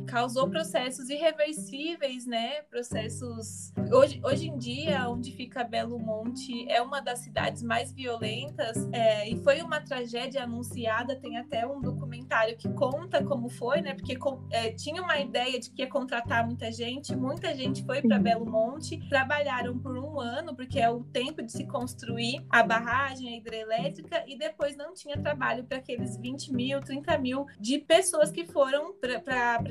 causou 0.05 0.49
processos 0.49 1.09
irreversíveis, 1.09 2.25
né? 2.25 2.61
Processos. 2.63 3.73
Hoje, 3.91 4.21
hoje 4.23 4.47
em 4.47 4.57
dia, 4.57 5.09
onde 5.09 5.31
fica 5.31 5.63
Belo 5.63 5.99
Monte 5.99 6.69
é 6.71 6.81
uma 6.81 7.01
das 7.01 7.19
cidades 7.19 7.61
mais 7.61 7.91
violentas 7.91 8.77
é, 8.93 9.27
e 9.29 9.35
foi 9.43 9.61
uma 9.61 9.81
tragédia 9.81 10.43
anunciada. 10.43 11.15
Tem 11.15 11.37
até 11.37 11.67
um 11.67 11.81
documentário 11.81 12.55
que 12.57 12.71
conta 12.73 13.23
como 13.23 13.49
foi, 13.49 13.81
né? 13.81 13.93
Porque 13.93 14.17
é, 14.51 14.71
tinha 14.71 15.01
uma 15.01 15.19
ideia 15.19 15.59
de 15.59 15.69
que 15.69 15.81
ia 15.81 15.89
contratar 15.89 16.45
muita 16.45 16.71
gente, 16.71 16.84
muita 17.15 17.53
gente 17.55 17.83
foi 17.83 18.01
para 18.01 18.19
Belo 18.19 18.45
Monte, 18.45 18.97
trabalharam 19.09 19.77
por 19.77 19.97
um 19.97 20.19
ano, 20.19 20.55
porque 20.55 20.79
é 20.79 20.89
o 20.89 21.03
tempo 21.03 21.41
de 21.41 21.51
se 21.51 21.65
construir 21.65 22.45
a 22.49 22.63
barragem 22.63 23.33
a 23.33 23.37
hidrelétrica, 23.37 24.23
e 24.27 24.37
depois 24.37 24.75
não 24.75 24.93
tinha 24.93 25.17
trabalho 25.17 25.63
para 25.63 25.77
aqueles 25.77 26.17
20 26.17 26.53
mil, 26.53 26.79
30 26.79 27.17
mil 27.17 27.45
de 27.59 27.79
pessoas 27.79 28.31
que 28.31 28.45
foram 28.45 28.93
para 28.93 29.19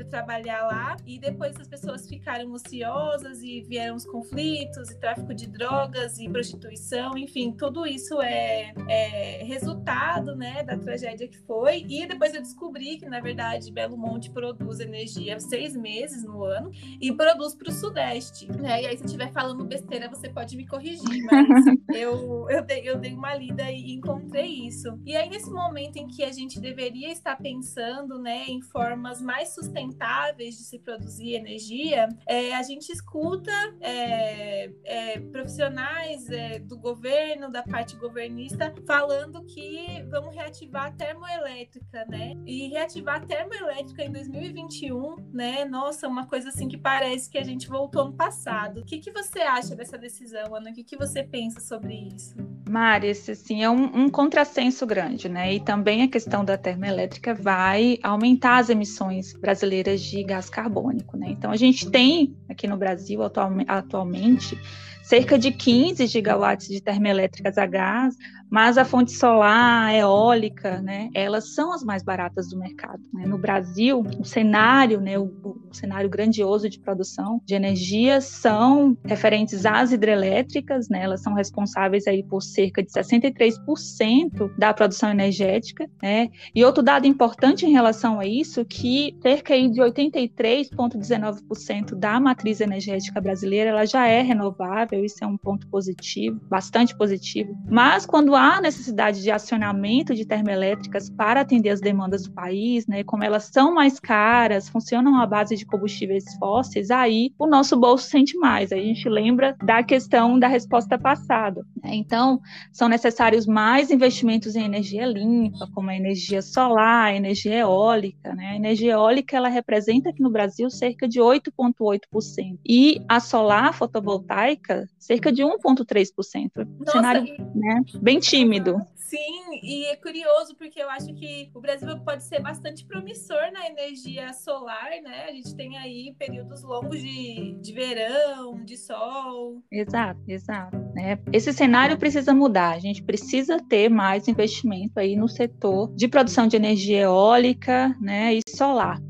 trabalhar 0.05 0.35
trabalhar 0.35 0.67
lá. 0.67 0.97
E 1.07 1.19
depois 1.19 1.57
as 1.57 1.69
pessoas 1.69 2.09
ficaram 2.09 2.51
ociosas 2.53 3.43
e 3.43 3.63
vieram 3.63 3.97
os 3.97 4.05
conflitos 4.05 4.91
e 4.91 4.99
tráfico 4.99 5.35
de 5.35 5.47
drogas 5.47 6.19
e 6.19 6.29
prostituição, 6.29 7.17
enfim, 7.17 7.53
tudo 7.53 7.87
isso 7.87 8.21
é, 8.21 8.73
é 8.89 9.45
resultado, 9.45 10.35
né, 10.35 10.63
da 10.63 10.77
tragédia 10.77 11.29
que 11.29 11.39
foi. 11.39 11.85
E 11.89 12.07
depois 12.07 12.35
eu 12.35 12.43
descobri 12.43 12.97
que 12.97 13.07
na 13.07 13.21
verdade 13.21 13.73
Belo 13.73 13.97
Monte 13.97 14.31
produz 14.31 14.81
energia 14.81 15.39
seis 15.39 15.77
meses 15.77 16.25
no 16.25 16.45
ano 16.45 16.71
e 17.09 17.13
produz 17.13 17.55
para 17.55 17.69
o 17.69 17.73
Sudeste, 17.73 18.51
né? 18.51 18.83
E 18.83 18.87
aí 18.87 18.97
se 18.97 19.03
eu 19.03 19.07
estiver 19.07 19.31
falando 19.31 19.65
besteira 19.65 20.09
você 20.09 20.29
pode 20.29 20.57
me 20.57 20.67
corrigir, 20.67 21.03
mas 21.31 21.49
eu 21.93 22.49
eu 22.51 22.63
dei, 22.63 22.89
eu 22.89 22.99
dei 22.99 23.15
uma 23.15 23.35
lida 23.35 23.71
e 23.71 23.93
encontrei 23.93 24.67
isso. 24.67 24.99
E 25.05 25.17
aí 25.17 25.29
nesse 25.29 25.51
momento 25.51 25.97
em 25.97 26.07
que 26.07 26.23
a 26.23 26.33
gente 26.33 26.61
deveria 26.61 27.11
estar 27.11 27.37
pensando, 27.37 28.19
né, 28.19 28.45
em 28.49 28.61
formas 28.61 29.21
mais 29.21 29.55
sustentáveis 29.55 30.57
de 30.57 30.63
se 30.63 30.79
produzir 30.79 31.35
energia, 31.35 32.09
é, 32.27 32.55
a 32.55 32.63
gente 32.63 32.91
escuta 32.91 33.53
é, 33.81 34.71
é, 34.85 35.21
profissionais 35.21 36.29
é, 36.31 36.59
do 36.59 36.79
governo, 36.79 37.51
da 37.51 37.63
parte 37.63 37.97
governista, 37.97 38.73
falando 38.87 39.45
que 39.45 40.03
vamos 40.11 40.35
reativar 40.35 40.87
a 40.87 40.93
termoelétrica, 40.93 42.05
né? 42.07 42.35
E 42.47 42.69
reativar 42.69 43.17
a 43.17 43.27
termoelétrica 43.27 44.05
em 44.05 44.13
2021, 44.13 45.17
né? 45.33 45.65
Nossa, 45.65 46.09
uma 46.09 46.27
coisa 46.27 46.49
assim 46.49 46.69
que 46.69 46.79
parece 46.79 47.31
que 47.31 47.39
a 47.39 47.45
gente 47.45 47.69
voltou 47.69 48.07
no 48.07 48.13
passado. 48.13 48.81
O 48.81 48.85
que, 48.85 48.99
que 48.99 49.11
você 49.11 49.41
acha 49.41 49.75
dessa 49.75 49.99
decisão, 49.99 50.55
Ana? 50.55 50.71
O 50.71 50.75
que, 50.75 50.85
que 50.85 50.97
você 50.97 51.23
pensa 51.23 51.61
sobre 51.61 51.74
isso? 51.83 52.35
Mari, 52.69 53.09
esse 53.09 53.33
assim, 53.33 53.63
é 53.63 53.71
um, 53.71 54.05
um 54.05 54.09
contrassenso 54.09 54.87
grande, 54.87 55.29
né? 55.29 55.55
E 55.55 55.61
também 55.61 56.03
a 56.03 56.09
questão 56.09 56.45
da 56.45 56.57
termoelétrica 56.57 57.35
vai 57.35 57.99
aumentar 58.03 58.59
as 58.59 58.71
emissões 58.71 59.33
brasileiras 59.35 60.01
de 60.01 60.23
gás 60.25 60.49
carbônico. 60.49 61.17
Né? 61.17 61.29
Então, 61.31 61.51
a 61.51 61.57
gente 61.57 61.91
tem 61.91 62.35
aqui 62.49 62.67
no 62.67 62.77
Brasil 62.77 63.21
atualmente 63.69 64.59
cerca 65.05 65.39
de 65.39 65.53
15 65.53 66.07
gigawatts 66.07 66.69
de 66.69 66.81
termoelétricas 66.81 67.59
a 67.59 67.67
gás, 67.67 68.17
mas 68.55 68.79
a 68.79 68.85
fonte 68.85 69.11
solar, 69.11 69.87
a 69.87 69.97
eólica, 69.97 70.81
né, 70.81 71.11
elas 71.13 71.55
são 71.55 71.73
as 71.73 71.83
mais 71.83 72.05
baratas 72.05 72.51
do 72.51 72.57
mercado. 72.57 73.03
Né? 73.13 73.27
No 73.27 73.37
Brasil, 73.37 74.07
o 74.17 74.25
cenário, 74.25 75.01
né, 75.01 75.19
o, 75.19 75.25
o, 75.25 75.61
cenário 75.73 76.09
grandioso 76.09 76.71
de 76.71 76.79
produção 76.79 77.43
de 77.45 77.57
energia 77.57 78.21
são 78.21 78.97
referentes 79.05 79.67
às 79.67 79.91
hidrelétricas, 79.91 80.89
né, 80.89 81.03
elas 81.03 81.21
são 81.21 81.35
responsáveis 81.35 82.07
aí 82.07 82.23
por 82.23 82.45
cerca 82.45 82.81
de 82.81 82.93
63% 82.93 84.53
da 84.57 84.73
produção 84.73 85.11
energética. 85.11 85.91
Né? 86.01 86.31
E 86.55 86.65
outro 86.65 86.81
dado 86.81 87.09
importante 87.09 87.67
em 87.67 87.73
relação 87.73 88.21
a 88.21 88.27
isso, 88.27 88.65
que 88.65 89.17
cerca 89.21 89.53
aí 89.53 89.69
de 89.69 89.81
83,19% 89.81 91.97
da 91.97 92.21
matriz 92.21 92.61
energética 92.61 93.21
brasileira 93.21 93.71
ela 93.71 93.85
já 93.85 94.07
é 94.07 94.23
renovável, 94.23 95.05
isso 95.05 95.25
é 95.25 95.27
um 95.27 95.37
ponto 95.37 95.67
positivo, 95.67 96.41
bastante 96.49 96.97
positivo. 96.97 97.53
Mas 97.69 98.07
quando 98.07 98.37
há 98.37 98.44
necessidade 98.61 99.23
de 99.23 99.31
acionamento 99.31 100.15
de 100.15 100.25
termoelétricas 100.25 101.11
para 101.11 101.41
atender 101.41 101.71
as 101.71 101.81
demandas 101.81 102.25
do 102.25 102.33
país, 102.33 102.87
né, 102.87 103.05
como 103.05 103.25
elas 103.25 103.45
são 103.53 103.75
mais 103.75 103.99
caras, 104.01 104.69
funcionam 104.69 105.17
à 105.21 105.27
base 105.27 105.57
de 105.57 105.67
combustíveis 105.67 106.25
fósseis, 106.39 106.91
aí 106.91 107.33
o 107.39 107.47
nosso 107.47 107.79
bolso 107.79 108.09
sente 108.09 108.37
mais. 108.37 108.73
A 108.73 108.77
gente 108.77 109.09
lembra 109.09 109.57
da 109.63 109.83
questão 109.83 110.39
da 110.39 110.49
resposta 110.49 110.99
passada. 110.99 111.65
Né? 111.83 111.95
Então, 111.95 112.41
são 112.73 112.89
necessários 112.89 113.47
mais 113.47 113.91
investimentos 113.91 114.57
em 114.57 114.65
energia 114.65 115.07
limpa, 115.07 115.69
como 115.75 115.91
a 115.91 115.97
energia 115.97 116.43
solar, 116.43 117.07
a 117.07 117.15
energia 117.15 117.55
eólica. 117.59 118.35
Né? 118.35 118.47
A 118.53 118.57
energia 118.57 118.93
eólica 118.93 119.37
ela 119.37 119.49
representa 119.49 120.11
aqui 120.11 120.23
no 120.23 120.31
Brasil 120.31 120.71
cerca 120.71 121.09
de 121.09 121.21
8,8%. 121.21 122.59
E 122.67 123.03
a 123.09 123.21
solar 123.21 123.73
fotovoltaica, 123.75 124.89
cerca 124.99 125.31
de 125.33 125.43
1,3%. 125.43 126.67
Cenário 126.91 127.25
né, 127.55 127.81
bem 128.01 128.19
tímido. 128.25 128.81
Sim, 128.97 129.61
e 129.63 129.85
é 129.85 129.97
curioso 129.97 130.57
porque 130.57 130.81
eu 130.81 130.89
acho 130.91 131.13
que 131.15 131.51
o 131.55 131.61
Brasil 131.61 131.97
pode 132.01 132.25
ser 132.25 132.41
bastante 132.41 132.85
promissor 132.85 133.53
na 133.53 133.67
energia 133.67 134.33
solar, 134.33 134.91
né? 135.03 135.27
A 135.29 135.33
gente 135.33 135.55
tem 135.55 135.77
aí 135.77 136.15
períodos 136.19 136.63
longos 136.63 137.01
de, 137.01 137.53
de 137.61 137.73
verão, 137.73 138.65
de 138.65 138.77
sol. 138.77 139.63
Exato, 139.71 140.21
exato. 140.27 140.77
Né? 140.95 141.19
Esse 141.33 141.53
cenário 141.53 141.99
precisa 141.99 142.33
mudar. 142.35 142.71
A 142.71 142.79
gente 142.79 143.03
precisa 143.03 143.59
ter 143.59 143.89
mais 143.89 144.27
investimento 144.27 144.99
aí 144.99 145.15
no 145.15 145.29
setor 145.29 145.95
de 145.95 146.09
produção 146.09 146.49
de 146.49 146.57
energia 146.57 147.03
eólica 147.03 147.95
né, 148.01 148.35
e 148.35 148.41
solar. 148.49 149.01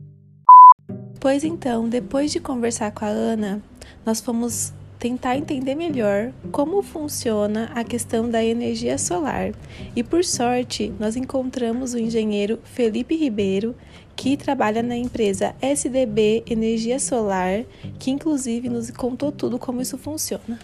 Pois 1.21 1.45
então, 1.45 1.89
depois 1.89 2.33
de 2.33 2.41
conversar 2.41 2.93
com 2.93 3.05
a 3.05 3.09
Ana, 3.09 3.63
nós 4.05 4.21
fomos 4.21 4.75
tentar 5.05 5.37
entender 5.37 5.75
melhor 5.75 6.33
como 6.51 6.81
funciona 6.81 7.71
a 7.75 7.85
questão 7.85 8.27
da 8.27 8.43
energia 8.43 8.97
solar. 8.97 9.53
E 9.95 10.03
por 10.03 10.25
sorte, 10.25 10.95
nós 10.99 11.15
encontramos 11.15 11.93
o 11.93 11.99
engenheiro 11.99 12.59
Felipe 12.65 13.15
Ribeiro, 13.15 13.75
que 14.17 14.35
trabalha 14.35 14.83
na 14.83 14.97
empresa 14.97 15.55
SDB 15.61 16.43
Energia 16.47 16.99
Solar, 16.99 17.67
que 17.99 18.11
inclusive 18.11 18.71
nos 18.71 18.91
contou 18.91 19.31
tudo 19.31 19.59
como 19.59 19.83
isso 19.83 19.99
funciona. 19.99 20.59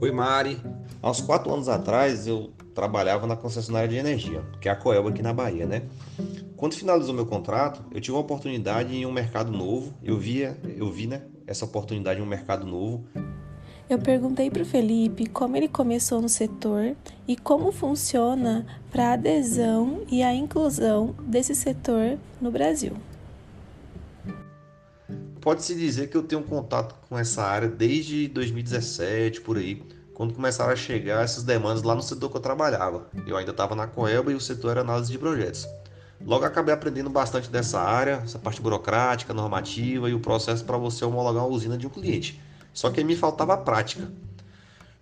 Oi, 0.00 0.10
Mari. 0.10 0.58
Há 1.02 1.10
uns 1.10 1.20
quatro 1.20 1.52
anos 1.52 1.68
atrás 1.68 2.26
eu 2.26 2.54
trabalhava 2.74 3.26
na 3.26 3.36
concessionária 3.36 3.88
de 3.88 3.96
energia, 3.96 4.42
que 4.62 4.70
é 4.70 4.72
a 4.72 4.76
Coelba 4.76 5.10
aqui 5.10 5.20
na 5.20 5.34
Bahia, 5.34 5.66
né? 5.66 5.82
Quando 6.56 6.74
finalizou 6.74 7.14
meu 7.14 7.26
contrato, 7.26 7.84
eu 7.92 8.00
tive 8.00 8.12
uma 8.12 8.22
oportunidade 8.22 8.96
em 8.96 9.04
um 9.04 9.12
mercado 9.12 9.52
novo. 9.52 9.92
Eu 10.02 10.16
via, 10.16 10.58
eu 10.74 10.90
vi, 10.90 11.06
né, 11.06 11.20
essa 11.46 11.64
oportunidade 11.64 12.20
em 12.20 12.22
um 12.22 12.26
mercado 12.26 12.66
novo. 12.66 13.04
Eu 13.88 13.98
perguntei 13.98 14.50
para 14.50 14.62
o 14.62 14.66
Felipe 14.66 15.26
como 15.26 15.56
ele 15.56 15.68
começou 15.68 16.20
no 16.20 16.28
setor 16.28 16.96
e 17.28 17.36
como 17.36 17.70
funciona 17.70 18.66
para 18.90 19.10
a 19.10 19.12
adesão 19.12 20.02
e 20.10 20.24
a 20.24 20.34
inclusão 20.34 21.14
desse 21.20 21.54
setor 21.54 22.18
no 22.40 22.50
Brasil. 22.50 22.94
Pode-se 25.40 25.76
dizer 25.76 26.10
que 26.10 26.16
eu 26.16 26.24
tenho 26.24 26.42
contato 26.42 26.96
com 27.08 27.16
essa 27.16 27.44
área 27.44 27.68
desde 27.68 28.26
2017, 28.26 29.40
por 29.42 29.56
aí, 29.56 29.80
quando 30.12 30.34
começaram 30.34 30.72
a 30.72 30.76
chegar 30.76 31.22
essas 31.22 31.44
demandas 31.44 31.84
lá 31.84 31.94
no 31.94 32.02
setor 32.02 32.28
que 32.28 32.36
eu 32.36 32.40
trabalhava. 32.40 33.06
Eu 33.24 33.36
ainda 33.36 33.52
estava 33.52 33.76
na 33.76 33.86
Coelba 33.86 34.32
e 34.32 34.34
o 34.34 34.40
setor 34.40 34.72
era 34.72 34.80
análise 34.80 35.12
de 35.12 35.18
projetos. 35.18 35.64
Logo 36.24 36.44
acabei 36.44 36.72
aprendendo 36.72 37.10
bastante 37.10 37.50
dessa 37.50 37.80
área, 37.80 38.22
essa 38.24 38.38
parte 38.38 38.60
burocrática, 38.60 39.34
normativa 39.34 40.08
e 40.08 40.14
o 40.14 40.20
processo 40.20 40.64
para 40.64 40.76
você 40.76 41.04
homologar 41.04 41.44
uma 41.44 41.54
usina 41.54 41.76
de 41.76 41.86
um 41.86 41.90
cliente. 41.90 42.40
Só 42.72 42.90
que 42.90 43.02
me 43.04 43.16
faltava 43.16 43.54
a 43.54 43.56
prática. 43.56 44.10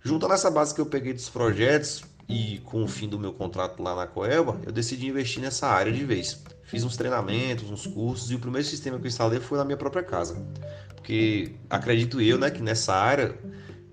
Junto 0.03 0.27
nessa 0.27 0.51
base 0.51 0.73
que 0.73 0.81
eu 0.81 0.85
peguei 0.85 1.13
dos 1.13 1.29
projetos 1.29 2.03
e 2.27 2.59
com 2.65 2.83
o 2.83 2.87
fim 2.87 3.07
do 3.07 3.19
meu 3.19 3.33
contrato 3.33 3.81
lá 3.81 3.95
na 3.95 4.07
Coelba, 4.07 4.59
eu 4.65 4.71
decidi 4.71 5.07
investir 5.07 5.41
nessa 5.41 5.67
área 5.67 5.91
de 5.91 6.03
vez. 6.03 6.43
Fiz 6.63 6.83
uns 6.83 6.97
treinamentos, 6.97 7.69
uns 7.69 7.87
cursos 7.87 8.31
e 8.31 8.35
o 8.35 8.39
primeiro 8.39 8.67
sistema 8.67 8.97
que 8.97 9.05
eu 9.05 9.07
instalei 9.07 9.39
foi 9.39 9.57
na 9.57 9.65
minha 9.65 9.77
própria 9.77 10.03
casa. 10.03 10.35
Porque 10.95 11.55
acredito 11.69 12.19
eu, 12.21 12.37
né, 12.37 12.49
que 12.49 12.61
nessa 12.61 12.93
área, 12.93 13.37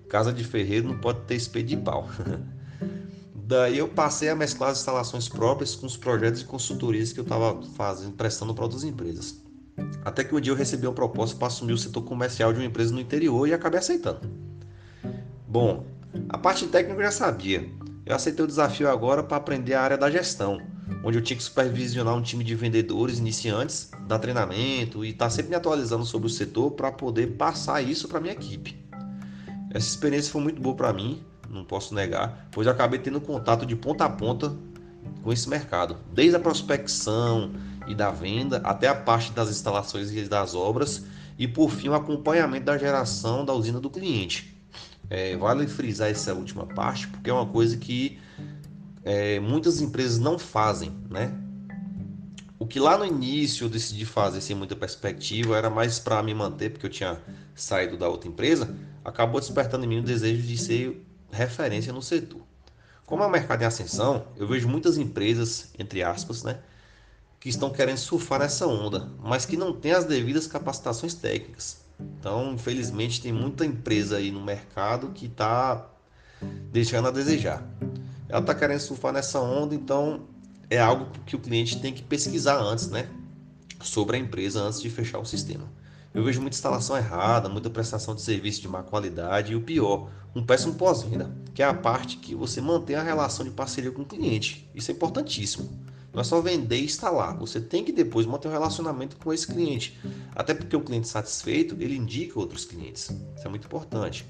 casa 0.09 0.33
de 0.33 0.43
ferreiro 0.43 0.87
não 0.87 0.97
pode 0.97 1.21
ter 1.21 1.35
espelho 1.35 1.65
de 1.65 1.77
pau. 1.77 2.07
Daí 3.45 3.77
eu 3.77 3.89
passei 3.89 4.29
a 4.29 4.35
mesclar 4.35 4.69
as 4.69 4.79
instalações 4.79 5.27
próprias 5.27 5.75
com 5.75 5.85
os 5.85 5.97
projetos 5.97 6.41
e 6.41 6.45
consultorias 6.45 7.11
que 7.11 7.19
eu 7.19 7.23
estava 7.23 7.61
fazendo, 7.75 8.13
prestando 8.13 8.55
para 8.55 8.63
outras 8.63 8.85
empresas. 8.85 9.43
Até 10.05 10.23
que 10.23 10.33
um 10.33 10.39
dia 10.39 10.53
eu 10.53 10.55
recebi 10.55 10.87
uma 10.87 10.93
proposta 10.93 11.35
para 11.35 11.47
assumir 11.47 11.73
o 11.73 11.77
setor 11.77 12.03
comercial 12.03 12.53
de 12.53 12.59
uma 12.59 12.65
empresa 12.65 12.93
no 12.93 13.01
interior 13.01 13.45
e 13.45 13.53
acabei 13.53 13.79
aceitando. 13.79 14.21
Bom, 15.45 15.85
a 16.29 16.37
parte 16.37 16.67
técnica 16.67 17.01
eu 17.01 17.03
já 17.03 17.11
sabia. 17.11 17.69
Eu 18.05 18.15
aceitei 18.15 18.45
o 18.45 18.47
desafio 18.47 18.89
agora 18.89 19.21
para 19.21 19.35
aprender 19.35 19.73
a 19.73 19.81
área 19.81 19.97
da 19.97 20.09
gestão, 20.09 20.61
onde 21.03 21.17
eu 21.17 21.21
tinha 21.21 21.35
que 21.35 21.43
supervisionar 21.43 22.15
um 22.15 22.21
time 22.21 22.45
de 22.45 22.55
vendedores 22.55 23.17
iniciantes, 23.17 23.91
dar 24.07 24.19
treinamento 24.19 25.03
e 25.03 25.09
estar 25.09 25.25
tá 25.25 25.29
sempre 25.29 25.49
me 25.49 25.55
atualizando 25.57 26.05
sobre 26.05 26.27
o 26.27 26.29
setor 26.29 26.71
para 26.71 26.93
poder 26.93 27.35
passar 27.35 27.81
isso 27.81 28.07
para 28.07 28.21
minha 28.21 28.33
equipe. 28.33 28.81
Essa 29.69 29.87
experiência 29.87 30.31
foi 30.31 30.41
muito 30.41 30.61
boa 30.61 30.75
para 30.75 30.93
mim, 30.93 31.21
não 31.53 31.63
posso 31.63 31.93
negar, 31.93 32.47
pois 32.51 32.67
acabei 32.67 32.99
tendo 32.99 33.21
contato 33.21 33.65
de 33.65 33.75
ponta 33.75 34.05
a 34.05 34.09
ponta 34.09 34.55
com 35.21 35.31
esse 35.31 35.47
mercado, 35.49 35.97
desde 36.13 36.35
a 36.35 36.39
prospecção 36.39 37.51
e 37.87 37.93
da 37.93 38.09
venda 38.11 38.61
até 38.63 38.87
a 38.87 38.95
parte 38.95 39.31
das 39.31 39.49
instalações 39.49 40.11
e 40.11 40.23
das 40.23 40.55
obras 40.55 41.05
e 41.37 41.47
por 41.47 41.69
fim 41.69 41.89
o 41.89 41.93
acompanhamento 41.93 42.65
da 42.65 42.77
geração 42.77 43.45
da 43.45 43.53
usina 43.53 43.79
do 43.79 43.89
cliente. 43.89 44.53
É, 45.09 45.35
vale 45.35 45.67
frisar 45.67 46.09
essa 46.09 46.33
última 46.33 46.65
parte 46.65 47.07
porque 47.07 47.29
é 47.29 47.33
uma 47.33 47.45
coisa 47.45 47.77
que 47.77 48.19
é, 49.03 49.39
muitas 49.39 49.81
empresas 49.81 50.17
não 50.17 50.39
fazem, 50.39 50.91
né? 51.09 51.33
O 52.57 52.65
que 52.65 52.79
lá 52.79 52.97
no 52.97 53.05
início 53.05 53.65
eu 53.65 53.69
decidi 53.69 54.05
fazer 54.05 54.39
sem 54.39 54.55
muita 54.55 54.73
perspectiva 54.73 55.57
era 55.57 55.69
mais 55.69 55.99
para 55.99 56.23
me 56.23 56.33
manter, 56.33 56.69
porque 56.69 56.85
eu 56.85 56.89
tinha 56.89 57.19
saído 57.53 57.97
da 57.97 58.07
outra 58.07 58.29
empresa, 58.29 58.73
acabou 59.03 59.41
despertando 59.41 59.83
em 59.83 59.87
mim 59.87 59.99
o 59.99 60.03
desejo 60.03 60.41
de 60.41 60.57
ser 60.57 61.05
referência 61.33 61.91
no 61.91 62.01
setor. 62.01 62.41
Como 63.05 63.23
é 63.23 63.27
um 63.27 63.29
mercado 63.29 63.61
em 63.61 63.65
ascensão, 63.65 64.27
eu 64.37 64.47
vejo 64.47 64.67
muitas 64.67 64.97
empresas, 64.97 65.69
entre 65.77 66.03
aspas, 66.03 66.43
né, 66.43 66.59
que 67.39 67.49
estão 67.49 67.69
querendo 67.69 67.97
surfar 67.97 68.39
nessa 68.39 68.65
onda, 68.65 69.11
mas 69.21 69.45
que 69.45 69.57
não 69.57 69.73
têm 69.73 69.91
as 69.91 70.05
devidas 70.05 70.47
capacitações 70.47 71.13
técnicas. 71.13 71.81
Então, 71.99 72.53
infelizmente, 72.53 73.21
tem 73.21 73.31
muita 73.31 73.65
empresa 73.65 74.17
aí 74.17 74.31
no 74.31 74.41
mercado 74.41 75.09
que 75.09 75.25
está 75.25 75.89
deixando 76.71 77.07
a 77.07 77.11
desejar 77.11 77.63
ela 78.33 78.41
está 78.41 78.55
querendo 78.55 78.79
surfar 78.79 79.13
nessa 79.13 79.39
onda, 79.39 79.75
então 79.75 80.21
é 80.67 80.79
algo 80.79 81.07
que 81.23 81.35
o 81.35 81.39
cliente 81.39 81.79
tem 81.79 81.93
que 81.93 82.01
pesquisar 82.01 82.59
antes, 82.59 82.89
né? 82.89 83.07
Sobre 83.79 84.17
a 84.17 84.19
empresa 84.19 84.59
antes 84.59 84.81
de 84.81 84.89
fechar 84.89 85.19
o 85.19 85.25
sistema. 85.25 85.71
Eu 86.13 86.23
vejo 86.23 86.39
muita 86.41 86.55
instalação 86.55 86.95
errada, 86.95 87.49
muita 87.49 87.71
prestação 87.71 88.13
de 88.13 88.21
serviço 88.21 88.61
de 88.61 88.67
má 88.67 88.83
qualidade 88.83 89.53
e 89.53 89.55
o 89.55 89.61
pior, 89.61 90.09
um 90.35 90.45
péssimo 90.45 90.75
pós-venda, 90.75 91.35
que 91.55 91.63
é 91.63 91.65
a 91.65 91.73
parte 91.73 92.17
que 92.17 92.35
você 92.35 92.61
mantém 92.61 92.95
a 92.95 93.01
relação 93.01 93.43
de 93.43 93.51
parceria 93.51 93.91
com 93.91 94.03
o 94.03 94.05
cliente. 94.05 94.69
Isso 94.75 94.91
é 94.91 94.93
importantíssimo. 94.93 95.69
Não 96.13 96.21
é 96.21 96.23
só 96.23 96.39
vender 96.39 96.79
e 96.79 96.85
instalar, 96.85 97.35
você 97.35 97.59
tem 97.59 97.83
que 97.83 97.91
depois 97.91 98.27
manter 98.27 98.47
um 98.47 98.51
relacionamento 98.51 99.17
com 99.17 99.33
esse 99.33 99.47
cliente. 99.47 99.99
Até 100.35 100.53
porque 100.53 100.75
o 100.75 100.81
cliente 100.81 101.07
satisfeito, 101.07 101.75
ele 101.79 101.97
indica 101.97 102.39
outros 102.39 102.65
clientes. 102.65 103.09
Isso 103.35 103.47
é 103.47 103.49
muito 103.49 103.65
importante. 103.65 104.23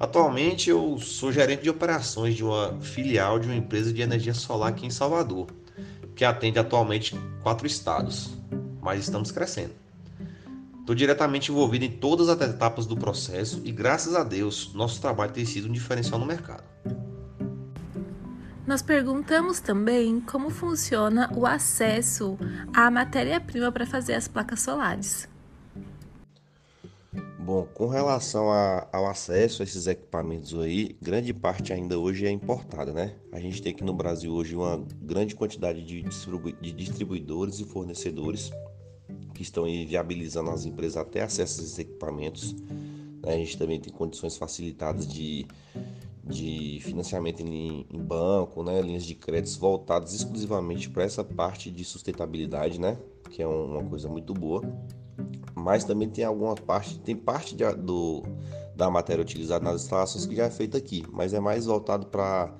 Atualmente 0.00 0.70
eu 0.70 0.96
sou 0.98 1.30
gerente 1.30 1.62
de 1.62 1.68
operações 1.68 2.34
de 2.34 2.42
uma 2.42 2.80
filial 2.80 3.38
de 3.38 3.46
uma 3.46 3.56
empresa 3.56 3.92
de 3.92 4.00
energia 4.00 4.32
solar 4.32 4.70
aqui 4.70 4.86
em 4.86 4.90
Salvador, 4.90 5.48
que 6.16 6.24
atende 6.24 6.58
atualmente 6.58 7.14
quatro 7.42 7.66
estados, 7.66 8.30
mas 8.80 9.00
estamos 9.00 9.30
crescendo. 9.30 9.87
Estou 10.88 10.96
diretamente 10.96 11.52
envolvido 11.52 11.84
em 11.84 11.90
todas 11.90 12.30
as 12.30 12.40
etapas 12.40 12.86
do 12.86 12.96
processo 12.96 13.60
e 13.62 13.70
graças 13.70 14.14
a 14.14 14.24
Deus 14.24 14.72
nosso 14.72 15.02
trabalho 15.02 15.30
tem 15.30 15.44
sido 15.44 15.68
um 15.68 15.70
diferencial 15.70 16.18
no 16.18 16.24
mercado. 16.24 16.64
Nós 18.66 18.80
perguntamos 18.80 19.60
também 19.60 20.18
como 20.18 20.48
funciona 20.48 21.30
o 21.36 21.44
acesso 21.44 22.38
à 22.74 22.90
matéria-prima 22.90 23.70
para 23.70 23.84
fazer 23.84 24.14
as 24.14 24.28
placas 24.28 24.62
solares. 24.62 25.28
Bom, 27.38 27.68
com 27.74 27.88
relação 27.88 28.50
a, 28.50 28.88
ao 28.90 29.06
acesso 29.06 29.60
a 29.60 29.64
esses 29.64 29.86
equipamentos 29.86 30.58
aí, 30.58 30.96
grande 31.02 31.34
parte 31.34 31.70
ainda 31.70 31.98
hoje 31.98 32.24
é 32.24 32.30
importada, 32.30 32.94
né? 32.94 33.14
A 33.30 33.38
gente 33.38 33.60
tem 33.60 33.72
aqui 33.72 33.84
no 33.84 33.92
Brasil 33.92 34.32
hoje 34.32 34.56
uma 34.56 34.82
grande 35.02 35.34
quantidade 35.34 35.84
de, 35.84 36.00
distribu 36.00 36.50
de 36.50 36.72
distribuidores 36.72 37.60
e 37.60 37.66
fornecedores 37.66 38.50
que 39.38 39.44
estão 39.44 39.64
aí 39.64 39.86
viabilizando 39.86 40.50
as 40.50 40.64
empresas 40.64 40.96
até 40.96 41.22
acesso 41.22 41.60
a 41.60 41.64
esses 41.64 41.78
equipamentos. 41.78 42.52
Né? 43.22 43.34
A 43.34 43.36
gente 43.36 43.56
também 43.56 43.78
tem 43.78 43.92
condições 43.92 44.36
facilitadas 44.36 45.06
de, 45.06 45.46
de 46.24 46.80
financiamento 46.82 47.40
em, 47.40 47.86
em 47.88 47.98
banco, 48.00 48.64
né? 48.64 48.82
linhas 48.82 49.04
de 49.04 49.14
créditos 49.14 49.54
voltadas 49.54 50.12
exclusivamente 50.12 50.90
para 50.90 51.04
essa 51.04 51.22
parte 51.22 51.70
de 51.70 51.84
sustentabilidade, 51.84 52.80
né? 52.80 52.98
que 53.30 53.40
é 53.40 53.46
uma 53.46 53.84
coisa 53.84 54.08
muito 54.08 54.34
boa 54.34 54.60
mas 55.54 55.84
também 55.84 56.08
tem 56.08 56.24
alguma 56.24 56.54
parte, 56.54 56.98
tem 57.00 57.16
parte 57.16 57.56
de, 57.56 57.64
do, 57.74 58.22
da 58.76 58.88
matéria 58.88 59.20
utilizada 59.20 59.64
nas 59.64 59.82
instalações 59.82 60.24
que 60.24 60.36
já 60.36 60.44
é 60.44 60.50
feita 60.50 60.78
aqui, 60.78 61.04
mas 61.10 61.34
é 61.34 61.40
mais 61.40 61.66
voltado 61.66 62.06
para 62.06 62.54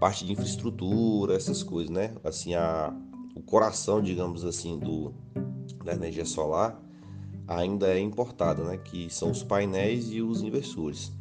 parte 0.00 0.26
de 0.26 0.32
infraestrutura, 0.32 1.36
essas 1.36 1.62
coisas, 1.62 1.90
né? 1.90 2.12
Assim, 2.24 2.54
a, 2.54 2.92
o 3.36 3.40
coração, 3.40 4.02
digamos 4.02 4.44
assim, 4.44 4.76
do, 4.76 5.14
da 5.84 5.92
energia 5.92 6.24
solar 6.24 6.80
ainda 7.46 7.88
é 7.88 7.98
importada, 7.98 8.62
né? 8.64 8.76
Que 8.76 9.08
são 9.10 9.30
os 9.30 9.42
painéis 9.42 10.10
e 10.10 10.22
os 10.22 10.42
inversores. 10.42 11.12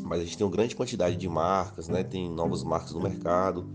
Mas 0.00 0.20
a 0.20 0.24
gente 0.24 0.36
tem 0.36 0.46
uma 0.46 0.52
grande 0.52 0.74
quantidade 0.74 1.16
de 1.16 1.28
marcas, 1.28 1.88
né? 1.88 2.02
Tem 2.02 2.30
novas 2.30 2.62
marcas 2.62 2.92
no 2.92 3.00
mercado 3.00 3.66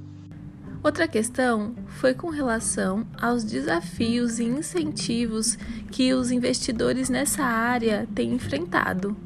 Outra 0.83 1.07
questão 1.07 1.75
foi 1.87 2.13
com 2.13 2.29
relação 2.29 3.05
aos 3.19 3.43
desafios 3.43 4.39
e 4.39 4.45
incentivos 4.45 5.57
que 5.91 6.13
os 6.13 6.31
investidores 6.31 7.09
nessa 7.09 7.43
área 7.43 8.07
têm 8.13 8.33
enfrentado. 8.33 9.17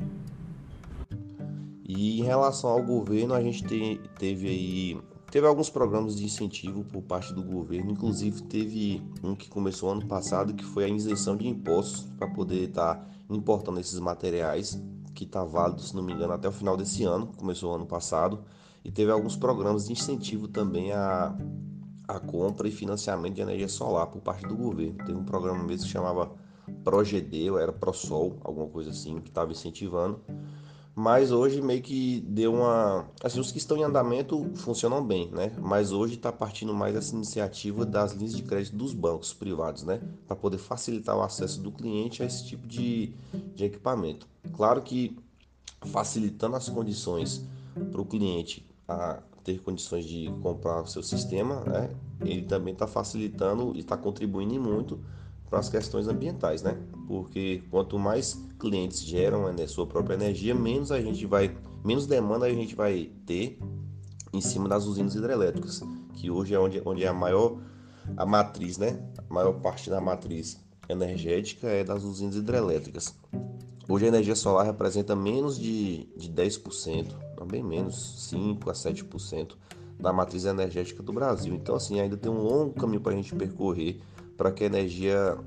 E 1.87 2.19
em 2.19 2.23
relação 2.23 2.69
ao 2.69 2.81
governo, 2.81 3.33
a 3.33 3.41
gente 3.41 3.63
te, 3.63 4.01
teve 4.17 4.47
aí 4.47 4.97
teve 5.31 5.47
alguns 5.47 5.69
programas 5.69 6.17
de 6.17 6.25
incentivo 6.25 6.83
por 6.83 7.01
parte 7.01 7.33
do 7.33 7.41
governo, 7.41 7.91
inclusive 7.91 8.43
teve 8.43 9.01
um 9.23 9.33
que 9.33 9.49
começou 9.49 9.89
ano 9.89 10.05
passado 10.05 10.53
que 10.53 10.65
foi 10.65 10.83
a 10.83 10.89
isenção 10.89 11.37
de 11.37 11.47
impostos 11.47 12.05
para 12.17 12.27
poder 12.27 12.67
estar 12.67 12.95
tá 12.95 13.05
importando 13.29 13.79
esses 13.79 13.97
materiais, 13.97 14.79
que 15.15 15.23
está 15.23 15.43
válido, 15.45 15.81
se 15.81 15.95
não 15.95 16.03
me 16.03 16.11
engano, 16.11 16.33
até 16.33 16.49
o 16.49 16.51
final 16.51 16.75
desse 16.75 17.05
ano, 17.05 17.27
começou 17.37 17.73
ano 17.73 17.85
passado 17.85 18.43
e 18.83 18.91
teve 18.91 19.09
alguns 19.09 19.37
programas 19.37 19.85
de 19.85 19.93
incentivo 19.93 20.49
também 20.49 20.91
a, 20.91 21.33
a 22.07 22.19
compra 22.19 22.67
e 22.67 22.71
financiamento 22.71 23.35
de 23.35 23.41
energia 23.41 23.69
solar 23.69 24.07
por 24.07 24.21
parte 24.21 24.45
do 24.45 24.55
governo. 24.55 24.97
Teve 25.05 25.17
um 25.17 25.23
programa 25.23 25.63
mesmo 25.63 25.85
que 25.85 25.91
chamava 25.91 26.31
Progedeu, 26.83 27.57
era 27.57 27.71
ProSol, 27.71 28.37
alguma 28.43 28.67
coisa 28.67 28.89
assim, 28.89 29.21
que 29.21 29.29
estava 29.29 29.51
incentivando. 29.51 30.19
Mas 30.93 31.31
hoje 31.31 31.61
meio 31.61 31.81
que 31.81 32.19
deu 32.27 32.53
uma. 32.53 33.07
Assim, 33.23 33.39
os 33.39 33.51
que 33.51 33.57
estão 33.57 33.77
em 33.77 33.83
andamento 33.83 34.51
funcionam 34.55 35.03
bem, 35.05 35.29
né? 35.31 35.51
Mas 35.59 35.91
hoje 35.91 36.15
está 36.15 36.31
partindo 36.31 36.73
mais 36.73 36.95
essa 36.95 37.15
iniciativa 37.15 37.85
das 37.85 38.11
linhas 38.11 38.35
de 38.35 38.43
crédito 38.43 38.75
dos 38.75 38.93
bancos 38.93 39.33
privados, 39.33 39.83
né? 39.83 40.01
Para 40.27 40.35
poder 40.35 40.57
facilitar 40.57 41.15
o 41.15 41.21
acesso 41.21 41.61
do 41.61 41.71
cliente 41.71 42.21
a 42.21 42.25
esse 42.25 42.45
tipo 42.45 42.67
de, 42.67 43.13
de 43.55 43.63
equipamento. 43.63 44.27
Claro 44.53 44.81
que 44.81 45.17
facilitando 45.85 46.57
as 46.57 46.67
condições 46.67 47.41
para 47.91 48.01
o 48.01 48.05
cliente 48.05 48.65
a 48.87 49.19
ter 49.43 49.59
condições 49.61 50.05
de 50.05 50.31
comprar 50.41 50.81
o 50.81 50.87
seu 50.87 51.01
sistema, 51.01 51.61
né? 51.61 51.89
ele 52.19 52.43
também 52.43 52.73
está 52.73 52.85
facilitando 52.85 53.73
e 53.75 53.79
está 53.79 53.97
contribuindo 53.97 54.59
muito 54.59 54.99
para 55.51 55.59
as 55.59 55.67
questões 55.67 56.07
ambientais, 56.07 56.63
né? 56.63 56.77
Porque 57.05 57.61
quanto 57.69 57.99
mais 57.99 58.41
clientes 58.57 59.03
geram 59.03 59.47
a 59.47 59.67
sua 59.67 59.85
própria 59.85 60.15
energia, 60.15 60.55
menos 60.55 60.93
a 60.93 61.01
gente 61.01 61.25
vai, 61.25 61.53
menos 61.83 62.07
demanda 62.07 62.45
a 62.45 62.49
gente 62.49 62.73
vai 62.73 63.11
ter 63.25 63.59
em 64.31 64.39
cima 64.39 64.69
das 64.69 64.85
usinas 64.85 65.13
hidrelétricas, 65.13 65.83
que 66.13 66.31
hoje 66.31 66.53
é 66.53 66.59
onde, 66.59 66.81
onde 66.85 67.03
é 67.03 67.09
a 67.09 67.13
maior 67.13 67.59
a 68.15 68.25
matriz, 68.25 68.77
né? 68.77 68.97
A 69.17 69.33
maior 69.33 69.59
parte 69.59 69.89
da 69.89 69.99
matriz 69.99 70.57
energética 70.87 71.67
é 71.67 71.83
das 71.83 72.03
usinas 72.03 72.35
hidrelétricas. 72.35 73.13
Hoje 73.89 74.05
a 74.05 74.07
energia 74.07 74.35
solar 74.35 74.65
representa 74.65 75.17
menos 75.17 75.59
de, 75.59 76.05
de 76.15 76.31
10%, 76.31 77.13
não 77.37 77.45
bem 77.45 77.61
menos, 77.61 78.29
5 78.29 78.69
a 78.69 78.73
7% 78.73 79.51
da 79.99 80.13
matriz 80.13 80.45
energética 80.45 81.03
do 81.03 81.11
Brasil. 81.11 81.53
Então, 81.53 81.75
assim, 81.75 81.99
ainda 81.99 82.15
tem 82.15 82.31
um 82.31 82.41
longo 82.41 82.73
caminho 82.73 83.01
para 83.01 83.11
a 83.11 83.15
gente 83.15 83.35
percorrer 83.35 83.99
para 84.41 84.51
que 84.51 84.63
a 84.63 84.65
energia, 84.65 85.37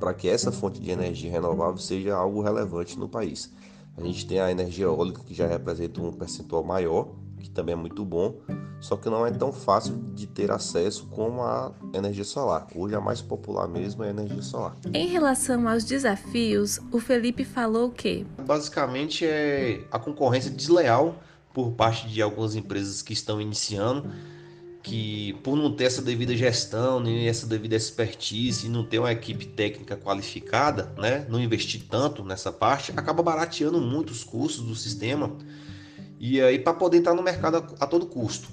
para 0.00 0.14
que 0.14 0.26
essa 0.26 0.50
fonte 0.50 0.80
de 0.80 0.90
energia 0.90 1.30
renovável 1.30 1.76
seja 1.76 2.16
algo 2.16 2.40
relevante 2.40 2.98
no 2.98 3.06
país. 3.06 3.52
A 3.94 4.02
gente 4.02 4.26
tem 4.26 4.40
a 4.40 4.50
energia 4.50 4.86
eólica 4.86 5.20
que 5.22 5.34
já 5.34 5.46
representa 5.46 6.00
um 6.00 6.10
percentual 6.10 6.64
maior, 6.64 7.08
que 7.38 7.50
também 7.50 7.74
é 7.74 7.76
muito 7.76 8.02
bom, 8.06 8.36
só 8.80 8.96
que 8.96 9.10
não 9.10 9.26
é 9.26 9.30
tão 9.30 9.52
fácil 9.52 9.98
de 10.14 10.26
ter 10.26 10.50
acesso 10.50 11.06
como 11.08 11.42
a 11.42 11.74
energia 11.92 12.24
solar. 12.24 12.66
Hoje 12.74 12.94
a 12.94 13.02
mais 13.02 13.20
popular 13.20 13.68
mesmo 13.68 14.02
é 14.02 14.06
a 14.06 14.10
energia 14.10 14.40
solar. 14.40 14.74
Em 14.94 15.08
relação 15.08 15.68
aos 15.68 15.84
desafios, 15.84 16.80
o 16.90 16.98
Felipe 16.98 17.44
falou 17.44 17.90
que 17.90 18.26
basicamente 18.46 19.26
é 19.26 19.84
a 19.90 19.98
concorrência 19.98 20.50
desleal 20.50 21.16
por 21.52 21.72
parte 21.72 22.08
de 22.08 22.22
algumas 22.22 22.54
empresas 22.54 23.02
que 23.02 23.12
estão 23.12 23.42
iniciando, 23.42 24.10
que 24.86 25.32
por 25.42 25.56
não 25.56 25.72
ter 25.72 25.84
essa 25.84 26.00
devida 26.00 26.36
gestão, 26.36 27.00
nem 27.00 27.26
essa 27.26 27.44
devida 27.44 27.74
expertise, 27.74 28.68
não 28.68 28.84
ter 28.84 29.00
uma 29.00 29.10
equipe 29.10 29.44
técnica 29.44 29.96
qualificada, 29.96 30.94
né, 30.96 31.26
não 31.28 31.40
investir 31.40 31.82
tanto 31.90 32.24
nessa 32.24 32.52
parte, 32.52 32.92
acaba 32.96 33.20
barateando 33.20 33.80
muito 33.80 34.10
os 34.10 34.22
custos 34.22 34.64
do 34.64 34.76
sistema 34.76 35.36
e 36.20 36.40
aí 36.40 36.60
para 36.60 36.72
poder 36.72 36.98
entrar 36.98 37.14
no 37.14 37.22
mercado 37.22 37.56
a, 37.56 37.84
a 37.84 37.86
todo 37.88 38.06
custo. 38.06 38.48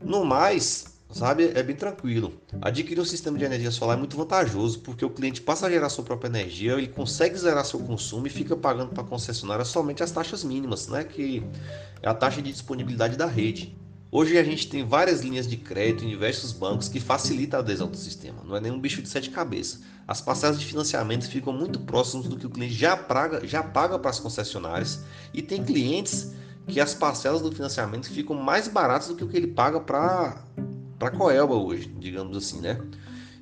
No 0.00 0.24
mais, 0.24 0.96
sabe, 1.10 1.50
é 1.52 1.60
bem 1.60 1.74
tranquilo. 1.74 2.40
Adquirir 2.62 3.00
um 3.00 3.04
sistema 3.04 3.36
de 3.36 3.44
energia 3.44 3.72
solar 3.72 3.96
é 3.96 3.98
muito 3.98 4.16
vantajoso, 4.16 4.78
porque 4.78 5.04
o 5.04 5.10
cliente 5.10 5.40
passa 5.40 5.66
a 5.66 5.70
gerar 5.70 5.88
sua 5.88 6.04
própria 6.04 6.28
energia, 6.28 6.74
ele 6.74 6.86
consegue 6.86 7.36
zerar 7.36 7.64
seu 7.64 7.80
consumo 7.80 8.28
e 8.28 8.30
fica 8.30 8.56
pagando 8.56 8.90
para 8.90 9.02
a 9.02 9.06
concessionária 9.06 9.64
somente 9.64 10.04
as 10.04 10.12
taxas 10.12 10.44
mínimas, 10.44 10.86
né, 10.86 11.02
que 11.02 11.42
é 12.00 12.08
a 12.08 12.14
taxa 12.14 12.40
de 12.40 12.52
disponibilidade 12.52 13.16
da 13.16 13.26
rede. 13.26 13.76
Hoje 14.10 14.38
a 14.38 14.42
gente 14.42 14.68
tem 14.68 14.86
várias 14.86 15.20
linhas 15.20 15.46
de 15.46 15.58
crédito 15.58 16.02
em 16.02 16.08
diversos 16.08 16.50
bancos 16.50 16.88
que 16.88 16.98
facilitam 16.98 17.60
a 17.60 17.62
adesão 17.62 17.90
do 17.90 17.96
sistema. 17.96 18.42
Não 18.42 18.56
é 18.56 18.60
nenhum 18.60 18.80
bicho 18.80 19.02
de 19.02 19.08
sete 19.08 19.28
cabeças. 19.28 19.80
As 20.06 20.18
parcelas 20.18 20.58
de 20.58 20.64
financiamento 20.64 21.28
ficam 21.28 21.52
muito 21.52 21.80
próximas 21.80 22.26
do 22.26 22.38
que 22.38 22.46
o 22.46 22.50
cliente 22.50 22.72
já 22.72 22.96
paga, 22.96 23.46
já 23.46 23.62
paga 23.62 23.98
para 23.98 24.10
as 24.10 24.18
concessionárias 24.18 25.04
e 25.34 25.42
tem 25.42 25.62
clientes 25.62 26.32
que 26.66 26.80
as 26.80 26.94
parcelas 26.94 27.42
do 27.42 27.52
financiamento 27.52 28.08
ficam 28.08 28.34
mais 28.34 28.66
baratas 28.66 29.08
do 29.08 29.14
que 29.14 29.24
o 29.24 29.28
que 29.28 29.36
ele 29.36 29.48
paga 29.48 29.78
para 29.78 30.42
a 31.00 31.10
Coelba 31.10 31.54
hoje, 31.54 31.94
digamos 31.98 32.34
assim, 32.34 32.62
né? 32.62 32.80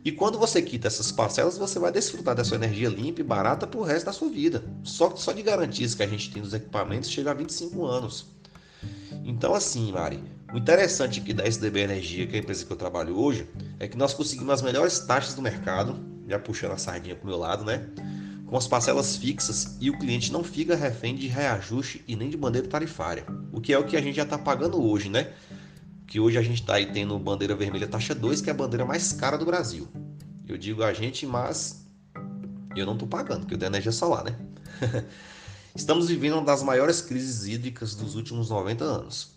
E 0.04 0.10
quando 0.10 0.36
você 0.36 0.60
quita 0.60 0.88
essas 0.88 1.12
parcelas, 1.12 1.56
você 1.56 1.78
vai 1.78 1.92
desfrutar 1.92 2.34
dessa 2.34 2.56
energia 2.56 2.88
limpa 2.88 3.20
e 3.20 3.24
barata 3.24 3.68
para 3.68 3.78
o 3.78 3.84
resto 3.84 4.06
da 4.06 4.12
sua 4.12 4.28
vida. 4.28 4.64
Só, 4.82 5.14
só 5.14 5.32
de 5.32 5.42
garantias 5.42 5.94
que 5.94 6.02
a 6.02 6.06
gente 6.08 6.32
tem 6.32 6.42
nos 6.42 6.54
equipamentos 6.54 7.08
chega 7.08 7.30
a 7.30 7.34
25 7.34 7.84
anos. 7.84 8.26
Então, 9.24 9.54
assim, 9.54 9.90
Mari, 9.90 10.22
o 10.52 10.58
interessante 10.58 11.20
aqui 11.20 11.32
da 11.32 11.46
SDB 11.46 11.80
Energia, 11.80 12.26
que 12.26 12.34
é 12.34 12.38
a 12.38 12.42
empresa 12.42 12.64
que 12.64 12.72
eu 12.72 12.76
trabalho 12.76 13.18
hoje, 13.18 13.48
é 13.78 13.88
que 13.88 13.96
nós 13.96 14.14
conseguimos 14.14 14.50
as 14.50 14.62
melhores 14.62 15.00
taxas 15.00 15.34
do 15.34 15.42
mercado, 15.42 15.98
já 16.28 16.38
puxando 16.38 16.72
a 16.72 16.78
sardinha 16.78 17.14
para 17.14 17.24
o 17.24 17.28
meu 17.28 17.38
lado, 17.38 17.64
né? 17.64 17.88
com 18.46 18.56
as 18.56 18.66
parcelas 18.66 19.16
fixas 19.16 19.76
e 19.80 19.90
o 19.90 19.98
cliente 19.98 20.32
não 20.32 20.42
fica 20.42 20.76
refém 20.76 21.14
de 21.16 21.26
reajuste 21.26 22.02
e 22.06 22.14
nem 22.14 22.30
de 22.30 22.36
bandeira 22.36 22.68
tarifária, 22.68 23.26
o 23.52 23.60
que 23.60 23.72
é 23.72 23.78
o 23.78 23.84
que 23.84 23.96
a 23.96 24.00
gente 24.00 24.14
já 24.14 24.22
está 24.22 24.38
pagando 24.38 24.80
hoje, 24.80 25.08
né? 25.08 25.32
Que 26.06 26.20
hoje 26.20 26.38
a 26.38 26.42
gente 26.42 26.60
está 26.60 26.74
aí 26.74 26.86
tendo 26.86 27.18
bandeira 27.18 27.56
vermelha 27.56 27.88
taxa 27.88 28.14
2, 28.14 28.40
que 28.40 28.48
é 28.48 28.52
a 28.52 28.56
bandeira 28.56 28.84
mais 28.84 29.12
cara 29.12 29.36
do 29.36 29.44
Brasil. 29.44 29.88
Eu 30.46 30.56
digo 30.56 30.84
a 30.84 30.92
gente, 30.92 31.26
mas 31.26 31.84
eu 32.76 32.86
não 32.86 32.92
estou 32.92 33.08
pagando, 33.08 33.40
porque 33.40 33.54
eu 33.54 33.58
tenho 33.58 33.70
energia 33.70 33.90
solar, 33.90 34.22
né? 34.22 34.36
Estamos 35.74 36.08
vivendo 36.08 36.34
uma 36.34 36.44
das 36.44 36.62
maiores 36.62 37.00
crises 37.00 37.46
hídricas 37.46 37.96
dos 37.96 38.14
últimos 38.14 38.48
90 38.48 38.84
anos. 38.84 39.35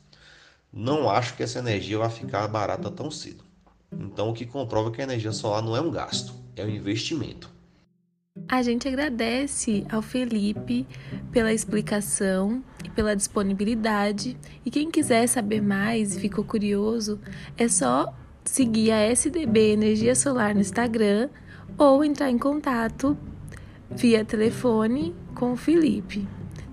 Não 0.72 1.10
acho 1.10 1.36
que 1.36 1.44
essa 1.44 1.60
energia 1.60 1.98
vai 1.98 2.10
ficar 2.10 2.48
barata 2.48 2.92
tão 2.92 3.10
cedo. 3.10 3.44
Então, 3.92 4.30
o 4.30 4.34
que 4.34 4.46
comprova 4.46 4.92
que 4.92 5.02
a 5.02 5.04
energia 5.04 5.32
solar 5.32 5.64
não 5.64 5.76
é 5.76 5.82
um 5.82 5.90
gasto, 5.90 6.34
é 6.56 6.64
um 6.64 6.70
investimento. 6.70 7.50
A 8.48 8.62
gente 8.62 8.88
agradece 8.88 9.86
ao 9.92 10.02
Felipe 10.02 10.88
pela 11.32 11.52
explicação 11.52 12.64
e 12.84 12.90
pela 12.90 13.16
disponibilidade. 13.16 14.38
E 14.66 14.72
quem 14.72 14.90
quiser 14.90 15.28
saber 15.28 15.62
mais 15.62 16.16
e 16.16 16.20
ficou 16.20 16.44
curioso, 16.44 17.20
é 17.58 17.68
só 17.68 18.14
seguir 18.46 18.92
a 18.92 19.02
SDB 19.12 19.74
Energia 19.74 20.16
Solar 20.16 20.54
no 20.54 20.62
Instagram 20.62 21.30
ou 21.78 22.04
entrar 22.04 22.30
em 22.30 22.38
contato 22.38 23.18
via 23.90 24.24
telefone 24.24 25.16
com 25.36 25.54
o 25.54 25.58
Felipe. 25.58 26.28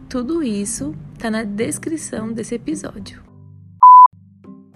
Tudo 0.08 0.42
isso 0.42 0.94
está 1.14 1.30
na 1.30 1.42
descrição 1.42 2.32
desse 2.32 2.54
episódio. 2.54 3.25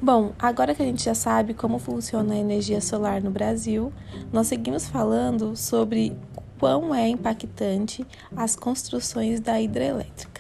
Bom, 0.03 0.33
agora 0.39 0.75
que 0.75 0.83
a 0.83 0.87
gente 0.87 1.05
já 1.05 1.15
sabe 1.15 1.53
como 1.53 1.79
funciona 1.79 2.33
a 2.33 2.39
energia 2.39 2.81
solar 2.81 3.23
no 3.23 3.31
Brasil, 3.31 3.93
nós 4.33 4.47
seguimos 4.47 4.89
falando 4.89 5.55
sobre 5.55 6.17
quão 6.59 6.95
é 6.95 7.07
impactante 7.07 8.07
as 8.35 8.57
construções 8.57 9.41
da 9.41 9.61
hidrelétrica. 9.61 10.40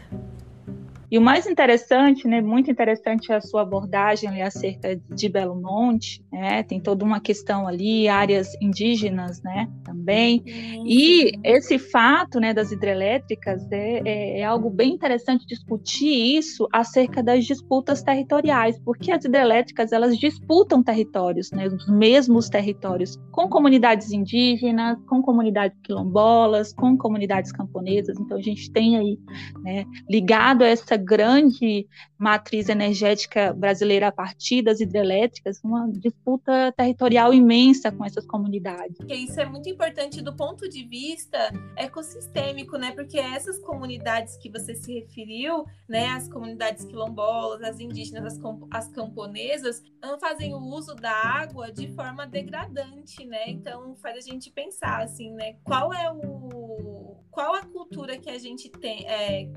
E 1.10 1.18
o 1.18 1.20
mais 1.20 1.46
interessante, 1.46 2.28
né, 2.28 2.40
muito 2.40 2.70
interessante 2.70 3.32
a 3.32 3.40
sua 3.40 3.62
abordagem 3.62 4.28
ali 4.28 4.40
acerca 4.40 4.94
de 4.94 5.28
Belo 5.28 5.60
Monte, 5.60 6.24
né, 6.32 6.62
tem 6.62 6.80
toda 6.80 7.04
uma 7.04 7.18
questão 7.20 7.66
ali, 7.66 8.06
áreas 8.06 8.48
indígenas, 8.60 9.42
né, 9.42 9.68
também. 9.84 10.42
E 10.86 11.32
esse 11.42 11.78
fato, 11.78 12.38
né, 12.38 12.54
das 12.54 12.70
hidrelétricas 12.70 13.66
é, 13.72 14.02
é, 14.04 14.40
é, 14.40 14.44
algo 14.44 14.70
bem 14.70 14.92
interessante 14.92 15.44
discutir 15.46 16.36
isso 16.38 16.68
acerca 16.72 17.22
das 17.22 17.44
disputas 17.44 18.02
territoriais, 18.02 18.78
porque 18.84 19.10
as 19.10 19.24
hidrelétricas 19.24 19.90
elas 19.90 20.16
disputam 20.16 20.80
territórios, 20.80 21.50
né, 21.50 21.66
os 21.66 21.88
mesmos 21.88 22.48
territórios, 22.48 23.18
com 23.32 23.48
comunidades 23.48 24.12
indígenas, 24.12 24.96
com 25.08 25.20
comunidades 25.20 25.76
quilombolas, 25.82 26.72
com 26.72 26.96
comunidades 26.96 27.50
camponesas. 27.50 28.18
Então 28.20 28.38
a 28.38 28.42
gente 28.42 28.70
tem 28.70 28.96
aí, 28.96 29.18
né, 29.62 29.84
ligado 30.08 30.62
a 30.62 30.68
essa 30.68 30.99
grande 31.00 31.88
matriz 32.18 32.68
energética 32.68 33.52
brasileira 33.52 34.08
a 34.08 34.12
partir 34.12 34.62
das 34.62 34.80
hidrelétricas, 34.80 35.60
uma 35.64 35.90
disputa 35.90 36.72
territorial 36.76 37.32
imensa 37.32 37.90
com 37.90 38.04
essas 38.04 38.26
comunidades. 38.26 38.96
Isso 39.08 39.40
é 39.40 39.46
muito 39.46 39.68
importante 39.68 40.22
do 40.22 40.34
ponto 40.36 40.68
de 40.68 40.84
vista 40.84 41.50
ecossistêmico, 41.76 42.76
né? 42.76 42.92
Porque 42.92 43.18
essas 43.18 43.58
comunidades 43.58 44.36
que 44.36 44.50
você 44.50 44.74
se 44.74 44.92
referiu, 44.92 45.64
né, 45.88 46.08
as 46.08 46.28
comunidades 46.28 46.84
quilombolas, 46.84 47.62
as 47.62 47.80
indígenas, 47.80 48.34
as, 48.34 48.40
as 48.70 48.88
camponesas, 48.88 49.82
fazem 50.20 50.54
o 50.54 50.58
uso 50.58 50.94
da 50.94 51.12
água 51.12 51.72
de 51.72 51.88
forma 51.94 52.26
degradante, 52.26 53.24
né? 53.24 53.48
Então 53.48 53.96
faz 53.96 54.16
a 54.16 54.20
gente 54.20 54.50
pensar 54.50 55.02
assim, 55.02 55.32
né? 55.32 55.56
Qual 55.64 55.92
é 55.92 56.10
o 56.12 56.90
qual 57.30 57.54
a 57.54 57.64
cultura 57.64 58.18
que 58.18 58.28
a 58.28 58.38
gente 58.38 58.68
tem, 58.68 59.06
é, 59.08 59.48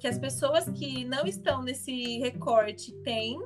que 0.00 0.08
as 0.08 0.18
pessoas 0.18 0.64
que 0.70 1.04
não 1.04 1.26
estão 1.26 1.62
nesse 1.62 2.18
recorte 2.18 2.92
têm 3.04 3.38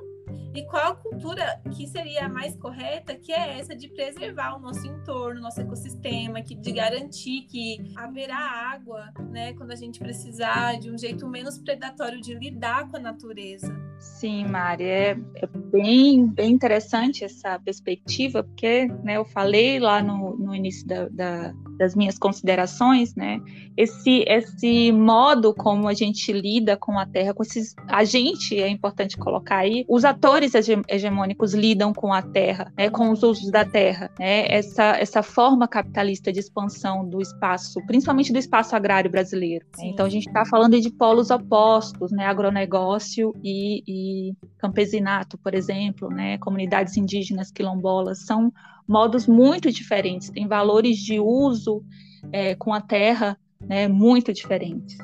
e 0.55 0.63
qual 0.63 0.93
a 0.93 0.95
cultura 0.95 1.61
que 1.75 1.85
seria 1.85 2.25
a 2.25 2.29
mais 2.29 2.55
correta, 2.55 3.13
que 3.13 3.33
é 3.33 3.59
essa 3.59 3.75
de 3.75 3.89
preservar 3.89 4.55
o 4.55 4.59
nosso 4.59 4.87
entorno, 4.87 5.41
nosso 5.41 5.59
ecossistema, 5.59 6.41
que 6.41 6.55
de 6.55 6.71
garantir 6.71 7.41
que 7.41 7.93
haverá 7.95 8.37
água, 8.37 9.11
né, 9.29 9.53
quando 9.53 9.71
a 9.71 9.75
gente 9.75 9.99
precisar, 9.99 10.79
de 10.79 10.89
um 10.89 10.97
jeito 10.97 11.27
menos 11.27 11.59
predatório 11.59 12.21
de 12.21 12.33
lidar 12.33 12.89
com 12.89 12.95
a 12.95 12.99
natureza. 13.01 13.75
Sim, 13.99 14.45
Mari, 14.45 14.85
é, 14.85 15.17
é, 15.35 15.47
bem, 15.47 16.25
bem 16.25 16.51
interessante 16.51 17.25
essa 17.25 17.59
perspectiva, 17.59 18.41
porque 18.43 18.87
né, 19.03 19.17
eu 19.17 19.25
falei 19.25 19.77
lá 19.79 20.01
no, 20.01 20.37
no 20.37 20.55
início 20.55 20.87
da, 20.87 21.09
da, 21.09 21.53
das 21.77 21.95
minhas 21.95 22.17
considerações, 22.17 23.15
né, 23.15 23.39
esse, 23.77 24.23
esse 24.27 24.91
modo 24.91 25.53
como 25.53 25.87
a 25.87 25.93
gente 25.93 26.31
lida 26.31 26.77
com 26.77 26.97
a 26.97 27.05
terra, 27.05 27.33
com 27.33 27.43
esses, 27.43 27.75
a 27.87 28.03
gente, 28.03 28.59
é 28.59 28.67
importante 28.67 29.17
colocar 29.17 29.57
aí, 29.57 29.85
os 29.87 30.05
atores 30.05 30.53
hegemônicos 30.87 31.53
lidam 31.53 31.93
com 31.93 32.13
a 32.13 32.21
terra, 32.21 32.71
né, 32.77 32.89
com 32.89 33.11
os 33.11 33.23
usos 33.23 33.51
da 33.51 33.65
terra, 33.65 34.09
né, 34.19 34.45
essa, 34.47 34.97
essa 34.97 35.21
forma 35.21 35.67
capitalista 35.67 36.31
de 36.31 36.39
expansão 36.39 37.07
do 37.07 37.21
espaço, 37.21 37.79
principalmente 37.85 38.31
do 38.31 38.39
espaço 38.39 38.75
agrário 38.75 39.09
brasileiro. 39.09 39.65
Né? 39.77 39.87
Então 39.87 40.05
a 40.05 40.09
gente 40.09 40.27
está 40.27 40.45
falando 40.45 40.79
de 40.79 40.89
polos 40.91 41.29
opostos, 41.29 42.11
né, 42.11 42.25
agronegócio 42.25 43.33
e, 43.43 43.83
e 43.87 44.33
campesinato, 44.57 45.37
por 45.37 45.53
exemplo, 45.53 46.09
né, 46.09 46.37
comunidades 46.37 46.97
indígenas 46.97 47.51
quilombolas, 47.51 48.25
são 48.25 48.51
modos 48.87 49.27
muito 49.27 49.71
diferentes, 49.71 50.29
têm 50.29 50.47
valores 50.47 50.97
de 50.97 51.19
uso 51.19 51.83
é, 52.31 52.55
com 52.55 52.73
a 52.73 52.81
terra 52.81 53.37
né, 53.59 53.87
muito 53.87 54.33
diferentes. 54.33 54.97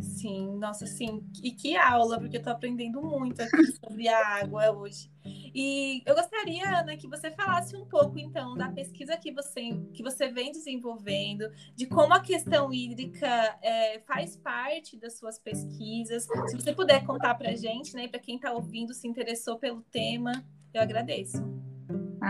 Sim, 0.00 0.56
nossa, 0.58 0.84
sim. 0.84 1.22
E 1.42 1.52
que 1.52 1.76
aula, 1.76 2.18
porque 2.18 2.36
eu 2.36 2.40
estou 2.40 2.52
aprendendo 2.52 3.00
muito 3.00 3.40
aqui 3.40 3.50
sobre 3.84 4.08
a 4.08 4.40
água 4.42 4.70
hoje. 4.72 5.10
E 5.24 6.02
eu 6.04 6.14
gostaria, 6.14 6.80
Ana, 6.80 6.96
que 6.96 7.06
você 7.06 7.30
falasse 7.30 7.76
um 7.76 7.86
pouco, 7.86 8.18
então, 8.18 8.56
da 8.56 8.68
pesquisa 8.68 9.16
que 9.16 9.32
você, 9.32 9.70
que 9.94 10.02
você 10.02 10.28
vem 10.28 10.50
desenvolvendo, 10.50 11.48
de 11.74 11.86
como 11.86 12.12
a 12.14 12.20
questão 12.20 12.72
hídrica 12.72 13.28
é, 13.62 14.00
faz 14.00 14.36
parte 14.36 14.96
das 14.96 15.18
suas 15.18 15.38
pesquisas. 15.38 16.26
Se 16.48 16.56
você 16.56 16.72
puder 16.72 17.04
contar 17.06 17.36
para 17.36 17.50
a 17.50 17.56
gente, 17.56 17.94
né, 17.94 18.08
para 18.08 18.18
quem 18.18 18.36
está 18.36 18.52
ouvindo, 18.52 18.92
se 18.92 19.06
interessou 19.06 19.56
pelo 19.56 19.82
tema, 19.82 20.32
eu 20.74 20.82
agradeço. 20.82 21.38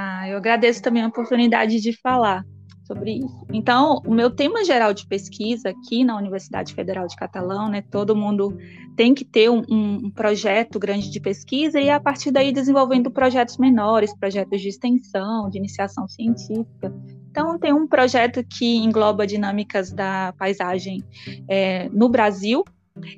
Ah, 0.00 0.28
eu 0.28 0.36
agradeço 0.36 0.80
também 0.80 1.02
a 1.02 1.08
oportunidade 1.08 1.80
de 1.80 1.92
falar 2.00 2.44
sobre 2.84 3.14
isso. 3.14 3.46
Então, 3.52 4.00
o 4.06 4.14
meu 4.14 4.30
tema 4.30 4.64
geral 4.64 4.94
de 4.94 5.04
pesquisa 5.08 5.70
aqui 5.70 6.04
na 6.04 6.16
Universidade 6.16 6.72
Federal 6.72 7.08
de 7.08 7.16
Catalão, 7.16 7.68
né, 7.68 7.82
todo 7.82 8.14
mundo 8.14 8.56
tem 8.96 9.12
que 9.12 9.24
ter 9.24 9.50
um, 9.50 9.64
um, 9.68 10.08
projeto 10.08 10.78
grande 10.78 11.10
de 11.10 11.18
pesquisa 11.18 11.80
e 11.80 11.90
a 11.90 11.98
partir 11.98 12.30
daí 12.30 12.52
desenvolvendo 12.52 13.10
projetos 13.10 13.58
menores, 13.58 14.16
projetos 14.16 14.60
de 14.60 14.68
extensão, 14.68 15.50
de 15.50 15.58
iniciação 15.58 16.06
científica. 16.06 16.94
Então, 17.28 17.58
tem 17.58 17.72
um 17.72 17.88
projeto 17.88 18.44
que 18.44 18.76
engloba 18.76 19.26
dinâmicas 19.26 19.92
da 19.92 20.32
paisagem 20.38 21.02
é, 21.48 21.88
no 21.88 22.08
Brasil, 22.08 22.62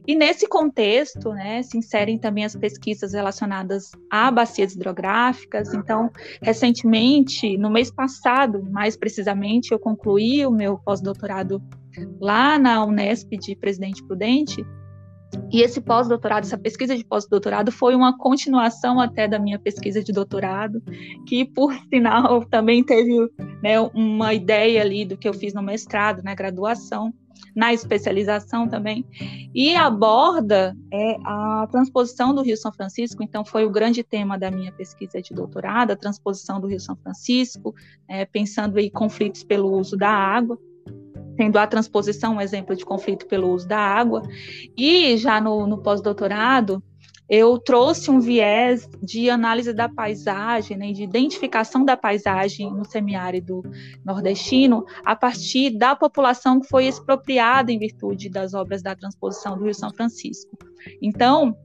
e 0.06 0.14
nesse 0.14 0.48
contexto, 0.48 1.30
né, 1.30 1.62
se 1.62 1.76
inserem 1.76 2.18
também 2.18 2.44
as 2.44 2.56
pesquisas 2.56 3.12
relacionadas 3.12 3.90
a 4.10 4.30
bacias 4.30 4.74
hidrográficas. 4.74 5.72
Então, 5.74 6.10
recentemente, 6.42 7.56
no 7.56 7.70
mês 7.70 7.90
passado, 7.90 8.62
mais 8.70 8.96
precisamente, 8.96 9.72
eu 9.72 9.78
concluí 9.78 10.44
o 10.46 10.50
meu 10.50 10.78
pós-doutorado 10.78 11.62
lá 12.20 12.58
na 12.58 12.84
Unesp 12.84 13.30
de 13.36 13.56
Presidente 13.56 14.02
Prudente. 14.04 14.64
E 15.52 15.62
esse 15.62 15.80
pós-doutorado, 15.80 16.44
essa 16.44 16.58
pesquisa 16.58 16.96
de 16.96 17.04
pós-doutorado 17.04 17.72
foi 17.72 17.94
uma 17.94 18.16
continuação 18.16 19.00
até 19.00 19.26
da 19.26 19.38
minha 19.38 19.58
pesquisa 19.58 20.02
de 20.02 20.12
doutorado, 20.12 20.82
que 21.26 21.44
por 21.44 21.72
sinal 21.92 22.44
também 22.46 22.82
teve 22.84 23.30
né, 23.62 23.80
uma 23.94 24.32
ideia 24.34 24.80
ali 24.80 25.04
do 25.04 25.16
que 25.16 25.28
eu 25.28 25.34
fiz 25.34 25.52
no 25.52 25.62
mestrado, 25.62 26.22
na 26.22 26.34
graduação 26.34 27.12
na 27.54 27.72
especialização 27.72 28.68
também, 28.68 29.04
e 29.54 29.74
aborda 29.74 30.76
é, 30.92 31.16
a 31.24 31.66
transposição 31.70 32.34
do 32.34 32.42
Rio 32.42 32.56
São 32.56 32.72
Francisco, 32.72 33.22
então 33.22 33.44
foi 33.44 33.64
o 33.64 33.70
grande 33.70 34.02
tema 34.02 34.38
da 34.38 34.50
minha 34.50 34.72
pesquisa 34.72 35.20
de 35.20 35.34
doutorado, 35.34 35.90
a 35.90 35.96
transposição 35.96 36.60
do 36.60 36.66
Rio 36.66 36.80
São 36.80 36.96
Francisco, 36.96 37.74
é, 38.08 38.24
pensando 38.24 38.78
em 38.78 38.90
conflitos 38.90 39.42
pelo 39.42 39.72
uso 39.72 39.96
da 39.96 40.10
água, 40.10 40.58
tendo 41.40 41.56
a 41.56 41.66
transposição 41.66 42.34
um 42.34 42.40
exemplo 42.40 42.76
de 42.76 42.84
conflito 42.84 43.26
pelo 43.26 43.48
uso 43.48 43.66
da 43.66 43.78
água, 43.78 44.22
e 44.76 45.16
já 45.16 45.40
no, 45.40 45.66
no 45.66 45.78
pós-doutorado, 45.78 46.82
eu 47.30 47.58
trouxe 47.58 48.10
um 48.10 48.20
viés 48.20 48.86
de 49.02 49.30
análise 49.30 49.72
da 49.72 49.88
paisagem, 49.88 50.76
né, 50.76 50.92
de 50.92 51.02
identificação 51.02 51.82
da 51.82 51.96
paisagem 51.96 52.70
no 52.70 52.84
semiárido 52.84 53.62
nordestino, 54.04 54.84
a 55.02 55.16
partir 55.16 55.70
da 55.78 55.96
população 55.96 56.60
que 56.60 56.68
foi 56.68 56.84
expropriada 56.84 57.72
em 57.72 57.78
virtude 57.78 58.28
das 58.28 58.52
obras 58.52 58.82
da 58.82 58.94
transposição 58.94 59.56
do 59.56 59.64
Rio 59.64 59.74
São 59.74 59.88
Francisco. 59.94 60.58
Então, 61.00 61.56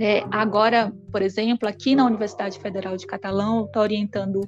é, 0.00 0.24
agora, 0.30 0.90
por 1.12 1.20
exemplo, 1.20 1.68
aqui 1.68 1.94
na 1.94 2.06
Universidade 2.06 2.58
Federal 2.58 2.96
de 2.96 3.06
Catalão, 3.06 3.66
estou 3.66 3.82
orientando 3.82 4.40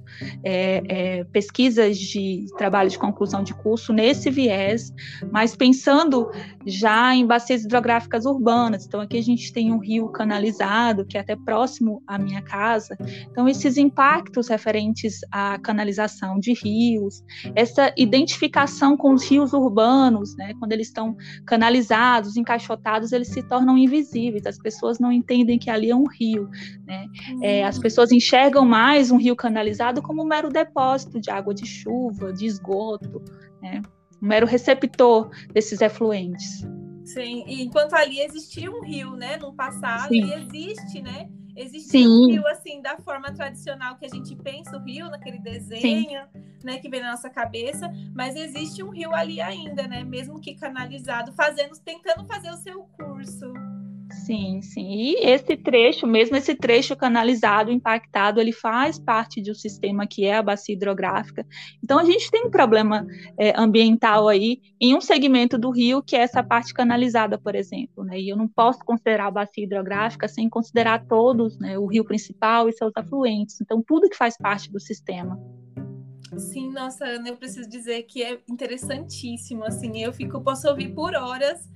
é, 0.42 0.82
é, 0.88 1.24
pesquisas 1.24 1.98
de 1.98 2.46
trabalho 2.56 2.88
de 2.88 2.98
conclusão 2.98 3.44
de 3.44 3.52
curso 3.52 3.92
nesse 3.92 4.30
viés, 4.30 4.92
mas 5.30 5.54
pensando 5.54 6.30
já 6.66 7.14
em 7.14 7.26
bacias 7.26 7.64
hidrográficas 7.64 8.24
urbanas. 8.24 8.86
Então, 8.86 9.00
aqui 9.00 9.18
a 9.18 9.22
gente 9.22 9.52
tem 9.52 9.70
um 9.70 9.78
rio 9.78 10.08
canalizado, 10.08 11.04
que 11.04 11.18
é 11.18 11.20
até 11.20 11.36
próximo 11.36 12.02
à 12.06 12.18
minha 12.18 12.40
casa. 12.40 12.96
Então, 13.30 13.46
esses 13.46 13.76
impactos 13.76 14.48
referentes 14.48 15.20
à 15.30 15.58
canalização 15.58 16.40
de 16.40 16.54
rios, 16.54 17.22
essa 17.54 17.92
identificação 17.96 18.96
com 18.96 19.12
os 19.12 19.22
rios 19.22 19.52
urbanos, 19.52 20.34
né, 20.36 20.54
quando 20.58 20.72
eles 20.72 20.86
estão 20.86 21.14
canalizados, 21.46 22.36
encaixotados, 22.36 23.12
eles 23.12 23.28
se 23.28 23.42
tornam 23.42 23.76
invisíveis, 23.76 24.46
as 24.46 24.58
pessoas 24.58 24.98
não 24.98 25.12
entendem 25.12 25.58
que 25.58 25.68
ali 25.68 25.90
é 25.90 25.96
um 25.96 26.06
rio. 26.06 26.48
Né? 26.86 27.06
É, 27.42 27.64
as 27.64 27.78
pessoas 27.78 28.12
enxergam 28.12 28.64
mais 28.64 29.10
um 29.10 29.16
rio 29.16 29.36
canalizado 29.36 30.02
como 30.02 30.22
um 30.22 30.26
mero 30.26 30.48
depósito 30.48 31.20
de 31.20 31.30
água 31.30 31.54
de 31.54 31.66
chuva, 31.66 32.32
de 32.32 32.46
esgoto, 32.46 33.22
né? 33.62 33.82
um 34.22 34.26
mero 34.26 34.46
receptor 34.46 35.30
desses 35.52 35.80
efluentes. 35.80 36.66
Sim, 37.04 37.44
e 37.46 37.62
enquanto 37.62 37.94
ali 37.94 38.20
existia 38.20 38.70
um 38.70 38.82
rio, 38.82 39.14
né, 39.14 39.36
no 39.36 39.52
passado, 39.52 40.08
Sim. 40.08 40.24
e 40.24 40.32
existe, 40.32 41.02
né? 41.02 41.28
Existe 41.56 41.90
Sim. 41.90 42.08
um 42.08 42.26
rio, 42.28 42.46
assim, 42.48 42.80
da 42.82 42.96
forma 42.96 43.32
tradicional 43.32 43.96
que 43.96 44.06
a 44.06 44.08
gente 44.08 44.34
pensa 44.34 44.76
o 44.76 44.82
rio, 44.82 45.08
naquele 45.08 45.38
desenho, 45.38 46.22
Sim. 46.32 46.40
né, 46.64 46.78
que 46.78 46.88
vem 46.88 47.00
na 47.00 47.12
nossa 47.12 47.28
cabeça, 47.28 47.92
mas 48.14 48.34
existe 48.34 48.82
um 48.82 48.90
rio 48.90 49.14
ali 49.14 49.40
ainda, 49.40 49.86
né, 49.86 50.02
mesmo 50.02 50.40
que 50.40 50.54
canalizado, 50.54 51.32
fazendo, 51.34 51.78
tentando 51.84 52.26
fazer 52.26 52.50
o 52.50 52.56
seu 52.56 52.82
curso. 52.84 53.52
Sim, 54.24 54.62
sim. 54.62 54.90
E 54.90 55.16
esse 55.26 55.54
trecho, 55.54 56.06
mesmo 56.06 56.34
esse 56.34 56.54
trecho 56.54 56.96
canalizado, 56.96 57.70
impactado, 57.70 58.40
ele 58.40 58.52
faz 58.52 58.98
parte 58.98 59.42
de 59.42 59.50
um 59.50 59.54
sistema 59.54 60.06
que 60.06 60.24
é 60.24 60.36
a 60.36 60.42
bacia 60.42 60.74
hidrográfica. 60.74 61.46
Então, 61.82 61.98
a 61.98 62.04
gente 62.04 62.30
tem 62.30 62.46
um 62.46 62.50
problema 62.50 63.06
é, 63.38 63.52
ambiental 63.54 64.26
aí 64.26 64.62
em 64.80 64.96
um 64.96 65.00
segmento 65.00 65.58
do 65.58 65.70
rio, 65.70 66.02
que 66.02 66.16
é 66.16 66.20
essa 66.20 66.42
parte 66.42 66.72
canalizada, 66.72 67.36
por 67.36 67.54
exemplo. 67.54 68.02
Né? 68.02 68.18
E 68.18 68.30
eu 68.30 68.36
não 68.36 68.48
posso 68.48 68.78
considerar 68.78 69.26
a 69.26 69.30
bacia 69.30 69.64
hidrográfica 69.64 70.26
sem 70.26 70.48
considerar 70.48 71.04
todos, 71.06 71.58
né, 71.58 71.78
o 71.78 71.84
rio 71.84 72.04
principal 72.04 72.66
e 72.66 72.72
seus 72.72 72.92
afluentes. 72.96 73.60
Então, 73.60 73.84
tudo 73.86 74.08
que 74.08 74.16
faz 74.16 74.38
parte 74.38 74.72
do 74.72 74.80
sistema. 74.80 75.38
Sim, 76.38 76.72
nossa, 76.72 77.04
Ana, 77.04 77.28
eu 77.28 77.36
preciso 77.36 77.68
dizer 77.68 78.04
que 78.04 78.22
é 78.22 78.40
interessantíssimo, 78.48 79.64
assim, 79.64 80.02
eu 80.02 80.12
fico, 80.12 80.40
posso 80.40 80.66
ouvir 80.66 80.94
por 80.94 81.14
horas 81.14 81.68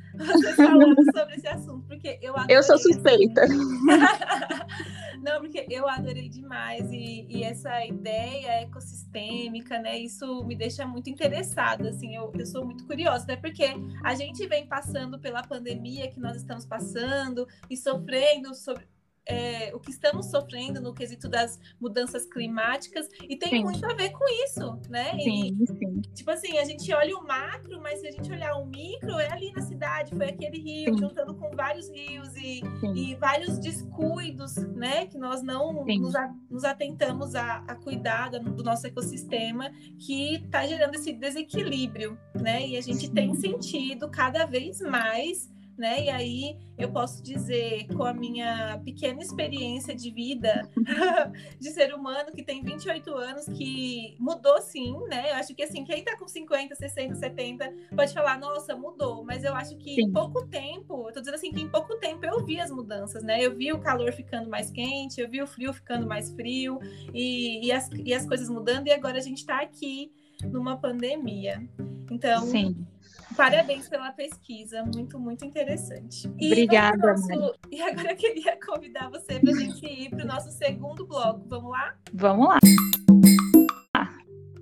falando 0.56 0.96
sobre 1.14 1.34
esse 1.36 1.48
assunto, 1.48 1.86
porque 1.86 2.18
eu 2.22 2.34
adorei. 2.34 2.56
Eu 2.56 2.62
sou 2.62 2.78
suspeita. 2.78 3.42
Não, 5.22 5.40
porque 5.40 5.66
eu 5.68 5.88
adorei 5.88 6.28
demais 6.28 6.90
e, 6.92 7.26
e, 7.28 7.42
essa 7.42 7.84
ideia 7.84 8.62
ecossistêmica, 8.62 9.78
né? 9.78 9.98
Isso 9.98 10.44
me 10.44 10.54
deixa 10.54 10.86
muito 10.86 11.10
interessada, 11.10 11.88
assim, 11.90 12.14
eu, 12.14 12.32
eu 12.38 12.46
sou 12.46 12.64
muito 12.64 12.86
curiosa, 12.86 13.24
até 13.24 13.36
porque 13.36 13.66
a 14.04 14.14
gente 14.14 14.46
vem 14.46 14.66
passando 14.66 15.18
pela 15.18 15.42
pandemia 15.42 16.08
que 16.08 16.20
nós 16.20 16.36
estamos 16.36 16.64
passando 16.64 17.46
e 17.68 17.76
sofrendo 17.76 18.54
sobre 18.54 18.86
é, 19.28 19.74
o 19.74 19.78
que 19.78 19.90
estamos 19.90 20.30
sofrendo 20.30 20.80
no 20.80 20.94
quesito 20.94 21.28
das 21.28 21.60
mudanças 21.78 22.24
climáticas 22.24 23.06
e 23.28 23.36
tem 23.36 23.50
sim. 23.50 23.62
muito 23.62 23.84
a 23.84 23.92
ver 23.92 24.10
com 24.10 24.24
isso, 24.44 24.80
né? 24.88 25.12
Sim, 25.20 25.58
e, 25.60 25.66
sim. 25.66 26.00
Tipo 26.14 26.30
assim, 26.30 26.56
a 26.56 26.64
gente 26.64 26.90
olha 26.94 27.16
o 27.16 27.26
macro, 27.26 27.78
mas 27.80 28.00
se 28.00 28.08
a 28.08 28.10
gente 28.10 28.32
olhar 28.32 28.54
o 28.56 28.64
micro, 28.64 29.18
é 29.18 29.30
ali 29.30 29.52
na 29.52 29.60
cidade, 30.08 30.16
foi 30.16 30.28
aquele 30.28 30.58
rio, 30.58 30.94
sim. 30.94 31.00
juntando 31.00 31.34
com 31.34 31.54
vários 31.54 31.88
rios 31.90 32.34
e, 32.36 32.62
e, 32.94 33.14
vários 33.16 33.58
descuidos, 33.58 34.56
né? 34.56 35.06
Que 35.06 35.18
nós 35.18 35.42
não 35.42 35.84
nos, 35.84 36.14
nos, 36.50 36.64
atentamos 36.64 37.34
a, 37.34 37.58
a 37.66 37.74
cuidar 37.74 38.30
do 38.30 38.62
nosso 38.62 38.86
ecossistema, 38.86 39.70
que 39.98 40.36
está 40.36 40.66
gerando 40.66 40.94
esse 40.94 41.12
desequilíbrio, 41.12 42.18
né? 42.34 42.66
E 42.66 42.76
a 42.76 42.80
gente 42.80 43.10
tem 43.10 43.34
sentido 43.34 44.08
cada 44.08 44.46
vez 44.46 44.80
mais 44.80 45.48
né? 45.78 46.04
E 46.04 46.10
aí 46.10 46.56
eu 46.76 46.90
posso 46.90 47.22
dizer, 47.22 47.86
com 47.88 48.04
a 48.04 48.12
minha 48.12 48.80
pequena 48.84 49.20
experiência 49.20 49.94
de 49.94 50.10
vida 50.10 50.68
de 51.58 51.70
ser 51.70 51.94
humano 51.94 52.30
que 52.32 52.42
tem 52.42 52.62
28 52.62 53.14
anos, 53.14 53.46
que 53.46 54.16
mudou 54.18 54.60
sim, 54.60 54.96
né? 55.08 55.30
Eu 55.30 55.36
acho 55.36 55.54
que 55.54 55.62
assim, 55.62 55.84
quem 55.84 56.04
tá 56.04 56.16
com 56.16 56.28
50, 56.28 56.74
60, 56.74 57.14
70 57.14 57.72
pode 57.96 58.12
falar, 58.12 58.38
nossa, 58.38 58.76
mudou, 58.76 59.24
mas 59.24 59.44
eu 59.44 59.54
acho 59.54 59.76
que 59.76 59.94
sim. 59.94 60.02
em 60.02 60.12
pouco 60.12 60.46
tempo, 60.46 61.08
eu 61.08 61.12
tô 61.12 61.20
dizendo 61.20 61.34
assim, 61.34 61.52
que 61.52 61.60
em 61.60 61.68
pouco 61.68 61.96
tempo 61.96 62.24
eu 62.24 62.44
vi 62.44 62.60
as 62.60 62.70
mudanças, 62.70 63.22
né? 63.22 63.44
Eu 63.44 63.54
vi 63.54 63.72
o 63.72 63.80
calor 63.80 64.12
ficando 64.12 64.48
mais 64.48 64.70
quente, 64.70 65.20
eu 65.20 65.28
vi 65.28 65.42
o 65.42 65.46
frio 65.46 65.72
ficando 65.72 66.06
mais 66.06 66.30
frio 66.32 66.78
e, 67.14 67.66
e, 67.66 67.72
as, 67.72 67.88
e 67.92 68.12
as 68.12 68.26
coisas 68.26 68.48
mudando, 68.48 68.86
e 68.86 68.92
agora 68.92 69.18
a 69.18 69.22
gente 69.22 69.44
tá 69.44 69.60
aqui 69.60 70.12
numa 70.44 70.76
pandemia. 70.76 71.62
Então, 72.10 72.46
Sim. 72.46 72.86
Parabéns 73.38 73.88
pela 73.88 74.10
pesquisa, 74.10 74.84
muito, 74.84 75.16
muito 75.18 75.44
interessante. 75.44 76.28
E 76.40 76.48
Obrigada, 76.48 77.12
nosso... 77.12 77.54
E 77.70 77.80
agora 77.80 78.10
eu 78.10 78.16
queria 78.16 78.58
convidar 78.60 79.08
você 79.08 79.38
para 79.38 79.52
a 79.52 79.54
gente 79.54 79.86
ir 79.86 80.10
para 80.10 80.24
o 80.24 80.26
nosso 80.26 80.50
segundo 80.50 81.06
bloco. 81.06 81.44
Vamos 81.48 81.70
lá? 81.70 81.94
Vamos 82.12 82.48
lá. 82.48 82.58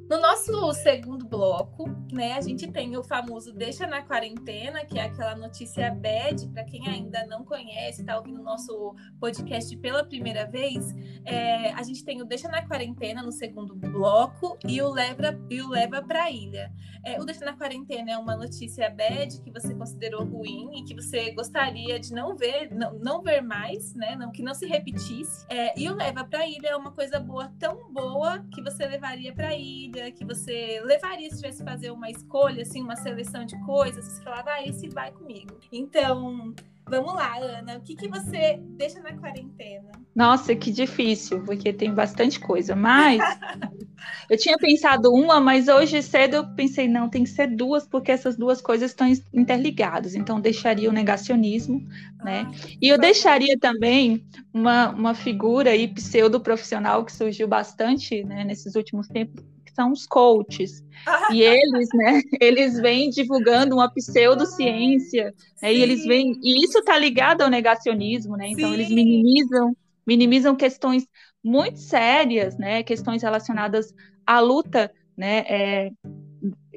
No 0.08 0.20
nosso 0.20 0.72
segundo 0.74 1.26
bloco, 1.26 1.88
né, 2.12 2.34
a 2.34 2.40
gente 2.40 2.70
tem 2.70 2.96
o 2.96 3.02
famoso 3.02 3.52
Deixa 3.52 3.88
na 3.88 4.02
Quarentena, 4.02 4.84
que 4.84 5.00
é 5.00 5.02
aquela 5.02 5.34
notícia 5.34 5.92
bad, 5.92 6.46
para 6.50 6.62
quem 6.62 6.86
ainda 6.86 7.26
não 7.26 7.44
conhece, 7.44 8.02
está 8.02 8.16
ouvindo 8.16 8.40
o 8.40 8.44
nosso 8.44 8.94
podcast 9.18 9.76
pela 9.78 10.04
primeira 10.04 10.46
vez. 10.46 10.94
É, 11.24 11.72
a 11.72 11.82
gente 11.82 12.04
tem 12.04 12.22
o 12.22 12.24
Deixa 12.24 12.46
na 12.46 12.64
Quarentena 12.64 13.20
no 13.20 13.32
segundo 13.32 13.74
bloco 13.74 14.56
e 14.64 14.80
o 14.80 14.88
Leva, 14.92 15.36
o 15.64 15.68
leva 15.68 16.00
para 16.00 16.30
ilha. 16.30 16.72
É, 17.04 17.20
o 17.20 17.24
Deixa 17.24 17.44
na 17.44 17.56
Quarentena 17.56 18.12
é 18.12 18.16
uma 18.16 18.36
notícia 18.36 18.88
bad 18.88 19.40
que 19.40 19.50
você 19.50 19.74
considerou 19.74 20.24
ruim 20.24 20.70
e 20.78 20.84
que 20.84 20.94
você 20.94 21.32
gostaria 21.32 21.98
de 21.98 22.12
não 22.12 22.36
ver, 22.36 22.72
não, 22.72 22.96
não 23.00 23.22
ver 23.22 23.40
mais, 23.40 23.92
né, 23.94 24.14
não, 24.14 24.30
que 24.30 24.42
não 24.42 24.54
se 24.54 24.66
repetisse. 24.66 25.44
É, 25.48 25.76
e 25.76 25.90
o 25.90 25.96
Leva 25.96 26.24
para 26.24 26.40
a 26.40 26.48
ilha 26.48 26.68
é 26.68 26.76
uma 26.76 26.92
coisa 26.92 27.18
boa, 27.18 27.52
tão 27.58 27.92
boa, 27.92 28.46
que 28.54 28.62
você 28.62 28.86
levaria 28.86 29.34
para 29.34 29.48
a 29.48 29.56
que 30.10 30.24
você 30.24 30.80
levaria 30.84 31.28
se 31.30 31.36
tivesse 31.36 31.64
fazer 31.64 31.90
uma 31.90 32.10
escolha, 32.10 32.62
assim, 32.62 32.82
uma 32.82 32.96
seleção 32.96 33.44
de 33.44 33.58
coisas, 33.64 34.04
você 34.04 34.22
falava, 34.22 34.50
ah, 34.50 34.66
esse 34.66 34.88
vai 34.88 35.10
comigo. 35.12 35.58
Então, 35.72 36.54
vamos 36.88 37.14
lá, 37.14 37.36
Ana, 37.38 37.76
o 37.76 37.80
que, 37.80 37.96
que 37.96 38.08
você 38.08 38.60
deixa 38.76 39.00
na 39.00 39.12
quarentena? 39.12 39.90
Nossa, 40.14 40.54
que 40.54 40.70
difícil, 40.70 41.42
porque 41.44 41.72
tem 41.72 41.92
bastante 41.92 42.38
coisa, 42.38 42.76
mas 42.76 43.20
eu 44.30 44.38
tinha 44.38 44.56
pensado 44.56 45.12
uma, 45.12 45.40
mas 45.40 45.68
hoje 45.68 46.00
cedo 46.02 46.36
eu 46.36 46.46
pensei, 46.54 46.86
não, 46.88 47.08
tem 47.08 47.24
que 47.24 47.30
ser 47.30 47.48
duas, 47.48 47.86
porque 47.86 48.12
essas 48.12 48.36
duas 48.36 48.60
coisas 48.60 48.92
estão 48.92 49.06
interligadas, 49.34 50.14
então 50.14 50.40
deixaria 50.40 50.88
o 50.88 50.92
negacionismo, 50.92 51.86
né? 52.22 52.48
Ah, 52.48 52.76
e 52.80 52.88
eu 52.88 52.98
deixaria 52.98 53.58
também 53.58 54.24
uma, 54.54 54.90
uma 54.90 55.14
figura 55.14 55.70
aí 55.70 55.88
pseudo-profissional 55.88 57.04
que 57.04 57.12
surgiu 57.12 57.48
bastante 57.48 58.22
né, 58.24 58.44
nesses 58.44 58.74
últimos 58.76 59.08
tempos, 59.08 59.44
são 59.76 59.92
os 59.92 60.06
coaches. 60.06 60.82
E 61.30 61.40
eles, 61.40 61.88
né, 61.94 62.20
eles 62.40 62.80
vêm 62.80 63.10
divulgando 63.10 63.76
uma 63.76 63.88
pseudociência, 63.88 65.32
né, 65.62 65.72
e 65.72 65.80
eles 65.80 66.04
vêm, 66.04 66.32
e 66.42 66.64
isso 66.64 66.78
está 66.78 66.98
ligado 66.98 67.42
ao 67.42 67.50
negacionismo, 67.50 68.36
né? 68.36 68.48
Então 68.48 68.70
Sim. 68.70 68.74
eles 68.74 68.88
minimizam, 68.88 69.76
minimizam 70.04 70.56
questões 70.56 71.06
muito 71.44 71.78
sérias, 71.78 72.58
né, 72.58 72.82
questões 72.82 73.22
relacionadas 73.22 73.94
à 74.26 74.40
luta, 74.40 74.90
né, 75.16 75.44
é, 75.46 75.90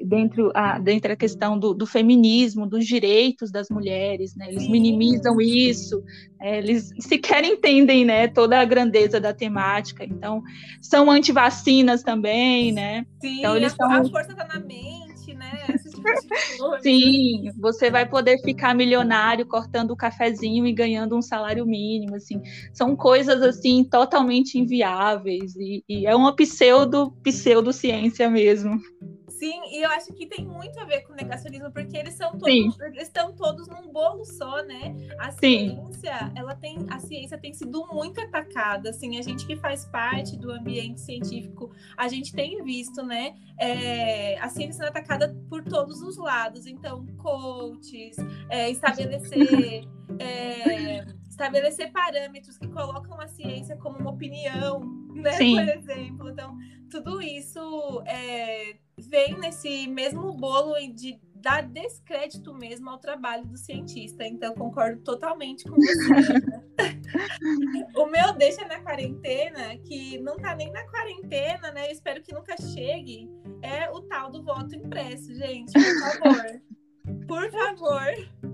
dentro 0.04 0.50
a, 0.54 0.78
dentro 0.78 1.12
a 1.12 1.16
questão 1.16 1.58
do, 1.58 1.74
do, 1.74 1.86
feminismo, 1.86 2.66
dos 2.66 2.86
direitos 2.86 3.50
das 3.50 3.68
mulheres, 3.70 4.34
né? 4.34 4.48
Eles 4.48 4.68
minimizam 4.68 5.40
isso, 5.40 6.02
é, 6.40 6.58
eles 6.58 6.90
sequer 7.00 7.44
entendem, 7.44 8.04
né, 8.04 8.28
toda 8.28 8.58
a 8.58 8.64
grandeza 8.64 9.20
da 9.20 9.32
temática. 9.32 10.04
Então, 10.04 10.42
são 10.80 11.10
antivacinas 11.10 12.02
também, 12.02 12.72
né? 12.72 13.04
Sim, 13.20 13.38
então, 13.38 13.56
eles 13.56 13.72
a, 13.72 13.76
são... 13.76 13.92
a 13.92 14.04
força 14.08 14.32
está 14.32 14.46
na 14.46 14.60
mente, 14.60 15.34
né? 15.34 15.50
Tipo 15.82 16.80
Sim, 16.80 17.50
você 17.58 17.90
vai 17.90 18.08
poder 18.08 18.38
ficar 18.42 18.74
milionário 18.74 19.46
cortando 19.46 19.90
o 19.90 19.96
cafezinho 19.96 20.66
e 20.66 20.72
ganhando 20.72 21.16
um 21.16 21.22
salário 21.22 21.66
mínimo, 21.66 22.16
assim. 22.16 22.40
São 22.72 22.96
coisas, 22.96 23.42
assim, 23.42 23.84
totalmente 23.84 24.58
inviáveis 24.58 25.54
e, 25.56 25.84
e 25.88 26.06
é 26.06 26.14
uma 26.14 26.34
pseudo, 26.34 27.12
pseudociência 27.22 28.28
mesmo. 28.30 28.80
Sim, 29.40 29.62
e 29.70 29.82
eu 29.82 29.88
acho 29.88 30.12
que 30.12 30.26
tem 30.26 30.44
muito 30.44 30.78
a 30.78 30.84
ver 30.84 31.00
com 31.00 31.14
o 31.14 31.16
negacionismo, 31.16 31.72
porque 31.72 31.96
eles 31.96 32.12
são 32.12 32.32
todos, 32.32 32.78
eles 32.78 33.04
estão 33.04 33.34
todos 33.34 33.68
num 33.68 33.90
bolo 33.90 34.22
só, 34.22 34.62
né? 34.62 34.94
A 35.18 35.30
Sim. 35.30 35.80
ciência, 35.88 36.30
ela 36.36 36.54
tem, 36.54 36.76
a 36.90 36.98
ciência 36.98 37.38
tem 37.38 37.54
sido 37.54 37.86
muito 37.86 38.20
atacada, 38.20 38.90
assim, 38.90 39.16
a 39.16 39.22
gente 39.22 39.46
que 39.46 39.56
faz 39.56 39.86
parte 39.86 40.36
do 40.36 40.52
ambiente 40.52 41.00
científico, 41.00 41.72
a 41.96 42.06
gente 42.06 42.34
tem 42.34 42.62
visto, 42.62 43.02
né, 43.02 43.34
é, 43.58 44.38
a 44.40 44.50
ciência 44.50 44.74
sendo 44.74 44.88
atacada 44.88 45.34
por 45.48 45.64
todos 45.64 46.02
os 46.02 46.18
lados, 46.18 46.66
então, 46.66 47.06
coaches, 47.16 48.16
é, 48.50 48.68
estabelecer 48.68 49.88
é, 50.20 51.06
estabelecer 51.40 51.90
parâmetros 51.90 52.58
que 52.58 52.68
colocam 52.68 53.18
a 53.18 53.26
ciência 53.26 53.76
como 53.76 53.98
uma 53.98 54.10
opinião, 54.10 54.80
né? 55.14 55.32
Sim. 55.32 55.56
Por 55.56 55.68
exemplo. 55.68 56.30
Então, 56.30 56.56
tudo 56.90 57.22
isso 57.22 58.02
é, 58.06 58.76
vem 58.98 59.38
nesse 59.38 59.88
mesmo 59.88 60.32
bolo 60.34 60.74
de 60.94 61.18
dar 61.34 61.62
descrédito 61.62 62.52
mesmo 62.52 62.90
ao 62.90 62.98
trabalho 62.98 63.46
do 63.46 63.56
cientista. 63.56 64.26
Então, 64.26 64.54
concordo 64.54 65.00
totalmente 65.02 65.64
com 65.64 65.76
você. 65.76 66.34
o 67.96 68.06
meu 68.06 68.34
deixa 68.34 68.66
na 68.66 68.80
quarentena, 68.80 69.78
que 69.78 70.18
não 70.18 70.36
tá 70.36 70.54
nem 70.54 70.70
na 70.70 70.86
quarentena, 70.88 71.70
né? 71.72 71.86
Eu 71.86 71.92
espero 71.92 72.22
que 72.22 72.34
nunca 72.34 72.54
chegue, 72.58 73.30
é 73.62 73.88
o 73.90 74.02
tal 74.02 74.30
do 74.30 74.44
voto 74.44 74.76
impresso, 74.76 75.34
gente. 75.34 75.72
Por 75.72 76.20
favor. 76.20 76.62
Por 77.26 77.50
favor. 77.50 78.49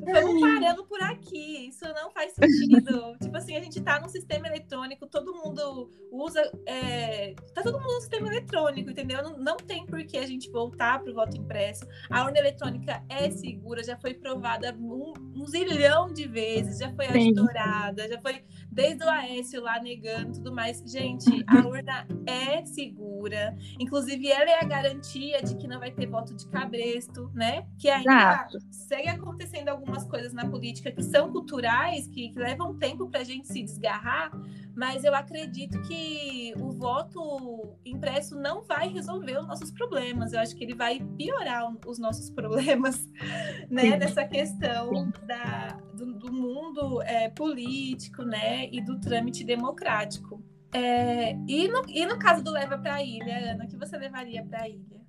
Vamos 0.00 0.40
parando 0.40 0.84
por 0.84 1.02
aqui. 1.02 1.68
Isso 1.68 1.84
não 1.94 2.10
faz 2.10 2.32
sentido. 2.32 3.16
tipo 3.22 3.36
assim, 3.36 3.56
a 3.56 3.60
gente 3.60 3.80
tá 3.80 4.00
num 4.00 4.08
sistema 4.08 4.46
eletrônico, 4.46 5.06
todo 5.06 5.34
mundo 5.34 5.90
usa. 6.10 6.40
É... 6.66 7.34
Tá 7.54 7.62
todo 7.62 7.78
mundo 7.80 7.94
no 7.94 8.00
sistema 8.00 8.28
eletrônico, 8.28 8.90
entendeu? 8.90 9.22
Não, 9.22 9.38
não 9.38 9.56
tem 9.56 9.86
por 9.86 10.04
que 10.04 10.18
a 10.18 10.26
gente 10.26 10.50
voltar 10.50 11.02
pro 11.02 11.14
voto 11.14 11.36
impresso. 11.36 11.86
A 12.10 12.24
urna 12.24 12.38
eletrônica 12.38 13.02
é 13.08 13.30
segura, 13.30 13.82
já 13.82 13.96
foi 13.96 14.14
provada 14.14 14.74
um, 14.78 15.12
um 15.34 15.46
zilhão 15.46 16.12
de 16.12 16.26
vezes, 16.26 16.78
já 16.78 16.92
foi 16.94 17.06
auditorada, 17.06 18.08
já 18.08 18.20
foi 18.20 18.42
desde 18.70 19.04
o 19.04 19.08
Aécio 19.08 19.62
lá 19.62 19.80
negando 19.80 20.32
tudo 20.32 20.52
mais. 20.52 20.82
Gente, 20.86 21.44
a 21.46 21.58
urna 21.66 22.06
é 22.26 22.64
segura. 22.64 23.56
Inclusive, 23.78 24.28
ela 24.28 24.50
é 24.50 24.60
a 24.60 24.64
garantia 24.64 25.42
de 25.42 25.56
que 25.56 25.66
não 25.66 25.78
vai 25.78 25.90
ter 25.90 26.06
voto 26.06 26.34
de 26.34 26.46
cabresto, 26.48 27.30
né? 27.34 27.66
Que 27.78 27.88
ainda 27.88 28.10
Exato. 28.10 28.58
segue 28.70 29.08
acontecendo 29.08 29.68
algumas 29.78 30.04
coisas 30.04 30.32
na 30.32 30.46
política 30.46 30.90
que 30.90 31.02
são 31.02 31.32
culturais, 31.32 32.06
que, 32.08 32.28
que 32.30 32.38
levam 32.38 32.76
tempo 32.76 33.08
para 33.08 33.20
a 33.20 33.24
gente 33.24 33.46
se 33.46 33.62
desgarrar, 33.62 34.30
mas 34.76 35.04
eu 35.04 35.14
acredito 35.14 35.80
que 35.82 36.52
o 36.56 36.70
voto 36.70 37.76
impresso 37.84 38.38
não 38.38 38.62
vai 38.62 38.88
resolver 38.88 39.38
os 39.38 39.46
nossos 39.46 39.70
problemas. 39.70 40.32
Eu 40.32 40.40
acho 40.40 40.54
que 40.54 40.64
ele 40.64 40.74
vai 40.74 41.00
piorar 41.16 41.72
os 41.86 41.98
nossos 41.98 42.30
problemas, 42.30 43.08
né? 43.70 43.96
Nessa 43.96 44.24
questão 44.24 45.10
da, 45.26 45.78
do, 45.94 46.12
do 46.14 46.32
mundo 46.32 47.02
é, 47.02 47.28
político, 47.30 48.22
né? 48.22 48.68
E 48.70 48.80
do 48.80 49.00
trâmite 49.00 49.44
democrático. 49.44 50.42
É, 50.72 51.32
e, 51.48 51.66
no, 51.68 51.82
e 51.88 52.04
no 52.04 52.18
caso 52.18 52.44
do 52.44 52.50
leva 52.50 52.76
para 52.76 52.96
a 52.96 53.02
ilha, 53.02 53.52
Ana, 53.52 53.64
o 53.64 53.68
que 53.68 53.76
você 53.76 53.96
levaria 53.96 54.44
para 54.44 54.62
a 54.62 54.68
ilha? 54.68 55.00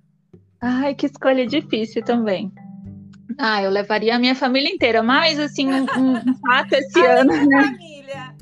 Ai, 0.60 0.94
que 0.94 1.06
escolha 1.06 1.46
difícil 1.46 2.02
também. 2.02 2.52
Ah, 3.42 3.62
eu 3.62 3.70
levaria 3.70 4.16
a 4.16 4.18
minha 4.18 4.34
família 4.34 4.68
inteira, 4.70 5.02
mas 5.02 5.38
assim, 5.38 5.66
um, 5.66 5.84
um 5.96 6.34
fato 6.46 6.74
esse 6.74 6.98
Além 6.98 7.20
ano, 7.20 7.46
né? 7.48 7.62
Família. 7.62 8.34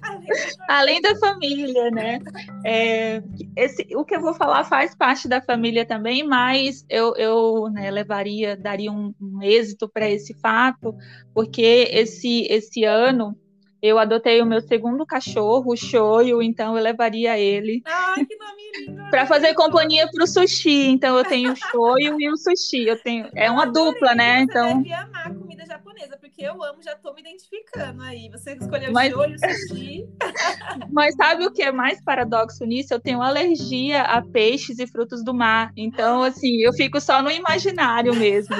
Além 0.68 1.00
da 1.00 1.14
família, 1.16 1.90
né? 1.92 2.18
É, 2.66 3.22
esse, 3.54 3.86
o 3.94 4.04
que 4.04 4.16
eu 4.16 4.20
vou 4.20 4.34
falar 4.34 4.64
faz 4.64 4.96
parte 4.96 5.28
da 5.28 5.40
família 5.40 5.86
também, 5.86 6.26
mas 6.26 6.84
eu, 6.88 7.14
eu 7.16 7.70
né, 7.70 7.92
levaria, 7.92 8.56
daria 8.56 8.90
um, 8.90 9.14
um 9.20 9.40
êxito 9.40 9.88
para 9.88 10.10
esse 10.10 10.34
fato, 10.34 10.92
porque 11.32 11.88
esse, 11.92 12.48
esse 12.50 12.82
ano 12.82 13.36
eu 13.80 13.98
adotei 13.98 14.42
o 14.42 14.46
meu 14.46 14.60
segundo 14.60 15.06
cachorro, 15.06 15.72
o 15.72 15.76
Shoyo, 15.76 16.42
então 16.42 16.76
eu 16.76 16.82
levaria 16.82 17.38
ele. 17.38 17.82
Ai, 17.84 18.24
que 18.24 18.36
nome 18.36 18.62
lindo! 18.76 19.10
para 19.10 19.26
fazer 19.26 19.54
companhia 19.54 20.08
para 20.10 20.24
o 20.24 20.26
sushi. 20.26 20.88
Então 20.88 21.16
eu 21.16 21.24
tenho 21.24 21.52
o 21.52 21.56
Shoyo 21.56 22.20
e 22.20 22.30
o 22.30 22.36
sushi. 22.36 22.86
Eu 22.86 23.00
tenho, 23.00 23.28
é 23.34 23.50
uma 23.50 23.66
dupla, 23.66 24.14
né? 24.14 24.40
Então. 24.40 24.82
Você 24.82 24.92
amar 24.92 25.26
a 25.26 25.34
comida 25.34 25.64
japonesa, 25.66 26.16
porque 26.18 26.42
eu 26.42 26.62
amo, 26.62 26.82
já 26.82 26.92
estou 26.92 27.14
me 27.14 27.20
identificando 27.20 28.02
aí. 28.02 28.28
Você 28.30 28.54
escolheu 28.54 28.92
Mas... 28.92 29.12
o 29.12 29.16
Shoyo, 29.16 29.34
o 29.34 29.38
sushi. 29.38 30.08
Mas 30.92 31.14
sabe 31.14 31.46
o 31.46 31.52
que 31.52 31.62
é 31.62 31.72
mais 31.72 32.02
paradoxo 32.02 32.64
nisso? 32.64 32.92
Eu 32.92 33.00
tenho 33.00 33.22
alergia 33.22 34.02
a 34.02 34.22
peixes 34.22 34.78
e 34.78 34.86
frutos 34.86 35.24
do 35.24 35.34
mar. 35.34 35.72
Então, 35.76 36.22
assim, 36.22 36.62
eu 36.62 36.72
fico 36.72 37.00
só 37.00 37.22
no 37.22 37.30
imaginário 37.30 38.14
mesmo. 38.14 38.56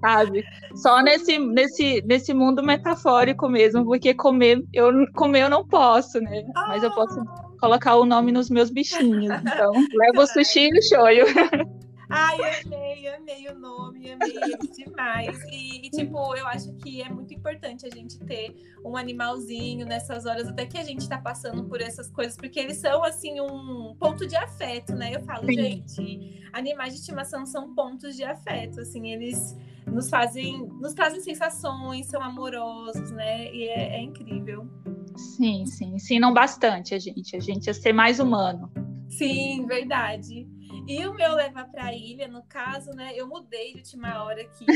Sabe? 0.00 0.44
Só 0.74 1.02
nesse, 1.02 1.38
nesse, 1.38 2.02
nesse 2.06 2.32
mundo 2.32 2.62
metafórico 2.62 3.48
mesmo, 3.48 3.84
porque 3.84 4.14
comer 4.14 4.64
eu, 4.72 4.92
comer 5.14 5.42
eu 5.42 5.50
não 5.50 5.66
posso, 5.66 6.20
né? 6.20 6.44
Mas 6.68 6.82
eu 6.82 6.90
posso 6.92 7.22
colocar 7.60 7.96
o 7.96 8.06
nome 8.06 8.32
nos 8.32 8.48
meus 8.48 8.70
bichinhos. 8.70 9.38
Então, 9.42 9.72
leva 9.92 10.22
o 10.22 10.26
sushi 10.26 10.68
e 10.68 10.78
o 10.78 10.82
shoyu. 10.82 11.26
Ai, 12.10 12.38
amei, 12.64 13.08
amei 13.08 13.48
o 13.48 13.58
nome, 13.58 14.10
amei 14.10 14.36
ele 14.36 14.56
demais. 14.74 15.40
E, 15.44 15.86
e, 15.86 15.90
tipo, 15.90 16.34
eu 16.34 16.46
acho 16.48 16.72
que 16.74 17.00
é 17.00 17.08
muito 17.08 17.32
importante 17.32 17.86
a 17.86 17.90
gente 17.90 18.18
ter 18.20 18.56
um 18.84 18.96
animalzinho 18.96 19.86
nessas 19.86 20.26
horas, 20.26 20.48
até 20.48 20.66
que 20.66 20.76
a 20.76 20.82
gente 20.82 21.08
tá 21.08 21.18
passando 21.18 21.64
por 21.64 21.80
essas 21.80 22.10
coisas, 22.10 22.36
porque 22.36 22.58
eles 22.58 22.78
são, 22.78 23.04
assim, 23.04 23.40
um 23.40 23.94
ponto 23.98 24.26
de 24.26 24.36
afeto, 24.36 24.94
né? 24.94 25.14
Eu 25.14 25.22
falo, 25.22 25.46
Sim. 25.46 25.52
gente, 25.52 26.42
animais 26.52 26.94
de 26.94 27.00
estimação 27.00 27.46
são 27.46 27.74
pontos 27.74 28.16
de 28.16 28.24
afeto, 28.24 28.80
assim, 28.80 29.12
eles 29.12 29.56
nos 29.86 30.10
fazem, 30.10 30.66
nos 30.80 30.94
trazem 30.94 31.20
sensações, 31.20 32.06
são 32.06 32.20
amorosos, 32.22 33.10
né? 33.12 33.54
E 33.54 33.68
é, 33.68 33.98
é 33.98 34.02
incrível. 34.02 34.68
Sim, 35.16 35.64
sim, 35.66 35.94
ensinam 35.94 36.32
bastante 36.32 36.94
a 36.94 36.98
gente, 36.98 37.36
a 37.36 37.40
gente 37.40 37.70
a 37.70 37.74
ser 37.74 37.92
mais 37.92 38.18
humano. 38.18 38.70
Sim, 39.08 39.66
verdade. 39.66 40.48
E 40.86 41.06
o 41.06 41.14
meu 41.14 41.34
levar 41.34 41.68
para 41.70 41.86
a 41.86 41.94
ilha, 41.94 42.28
no 42.28 42.42
caso, 42.42 42.90
né? 42.92 43.12
Eu 43.14 43.26
mudei 43.26 43.72
de 43.72 43.78
última 43.78 44.24
hora 44.24 44.42
aqui, 44.42 44.66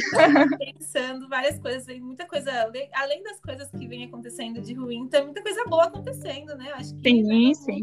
pensando 0.58 1.28
várias 1.28 1.58
coisas, 1.58 1.86
muita 2.00 2.26
coisa, 2.26 2.50
além 2.92 3.22
das 3.22 3.40
coisas 3.40 3.70
que 3.70 3.86
vem 3.86 4.04
acontecendo 4.04 4.60
de 4.60 4.74
ruim, 4.74 5.08
tem 5.08 5.24
muita 5.24 5.42
coisa 5.42 5.64
boa 5.66 5.84
acontecendo, 5.84 6.54
né? 6.56 6.72
Acho 6.74 6.94
que 6.96 7.10
sim, 7.10 7.22
né, 7.22 7.54
sim. 7.54 7.82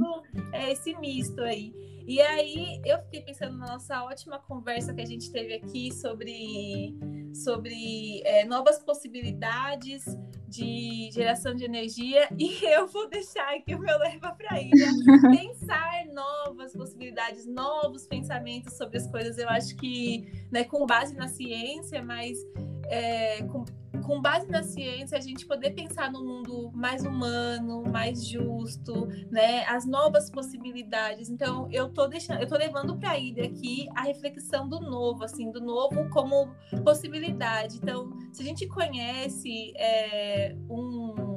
é 0.53 0.71
esse 0.71 0.95
misto 0.95 1.41
aí. 1.41 1.73
E 2.07 2.19
aí 2.21 2.81
eu 2.85 2.99
fiquei 3.03 3.21
pensando 3.21 3.57
na 3.57 3.67
nossa 3.67 4.03
ótima 4.03 4.39
conversa 4.39 4.93
que 4.93 5.01
a 5.01 5.05
gente 5.05 5.31
teve 5.31 5.53
aqui 5.53 5.93
sobre, 5.93 6.97
sobre 7.33 8.21
é, 8.25 8.45
novas 8.45 8.79
possibilidades 8.79 10.05
de 10.47 11.09
geração 11.11 11.55
de 11.55 11.63
energia 11.63 12.27
e 12.37 12.65
eu 12.65 12.85
vou 12.87 13.09
deixar 13.09 13.55
aqui 13.55 13.73
o 13.73 13.79
meu 13.79 13.97
leva 13.97 14.31
para 14.31 14.61
ilha 14.61 14.87
pensar 15.31 16.05
novas 16.13 16.73
possibilidades, 16.73 17.47
novos 17.47 18.05
pensamentos 18.05 18.75
sobre 18.75 18.97
as 18.97 19.07
coisas. 19.09 19.37
Eu 19.37 19.47
acho 19.49 19.75
que, 19.77 20.45
né, 20.51 20.63
com 20.65 20.85
base 20.85 21.15
na 21.15 21.27
ciência, 21.27 22.03
mas 22.03 22.37
é, 22.85 23.43
com, 23.43 23.65
com 24.03 24.21
base 24.21 24.47
na 24.47 24.63
ciência, 24.63 25.17
a 25.17 25.21
gente 25.21 25.45
poder 25.45 25.71
pensar 25.71 26.11
num 26.11 26.25
mundo 26.25 26.71
mais 26.73 27.05
humano, 27.05 27.83
mais 27.83 28.27
justo, 28.27 29.07
né? 29.29 29.65
As 29.65 29.85
novas 29.85 30.29
possibilidades. 30.29 31.29
Então, 31.29 31.67
eu 31.71 31.89
tô 31.89 32.07
deixando, 32.07 32.41
eu 32.41 32.47
tô 32.47 32.57
levando 32.57 32.97
para 32.97 33.11
a 33.11 33.19
ilha 33.19 33.45
aqui 33.45 33.87
a 33.95 34.03
reflexão 34.03 34.67
do 34.67 34.79
novo, 34.79 35.23
assim, 35.23 35.51
do 35.51 35.61
novo 35.61 36.09
como 36.09 36.53
possibilidade. 36.83 37.77
Então, 37.77 38.09
se 38.31 38.41
a 38.41 38.45
gente 38.45 38.67
conhece 38.67 39.73
é, 39.77 40.55
um 40.69 41.30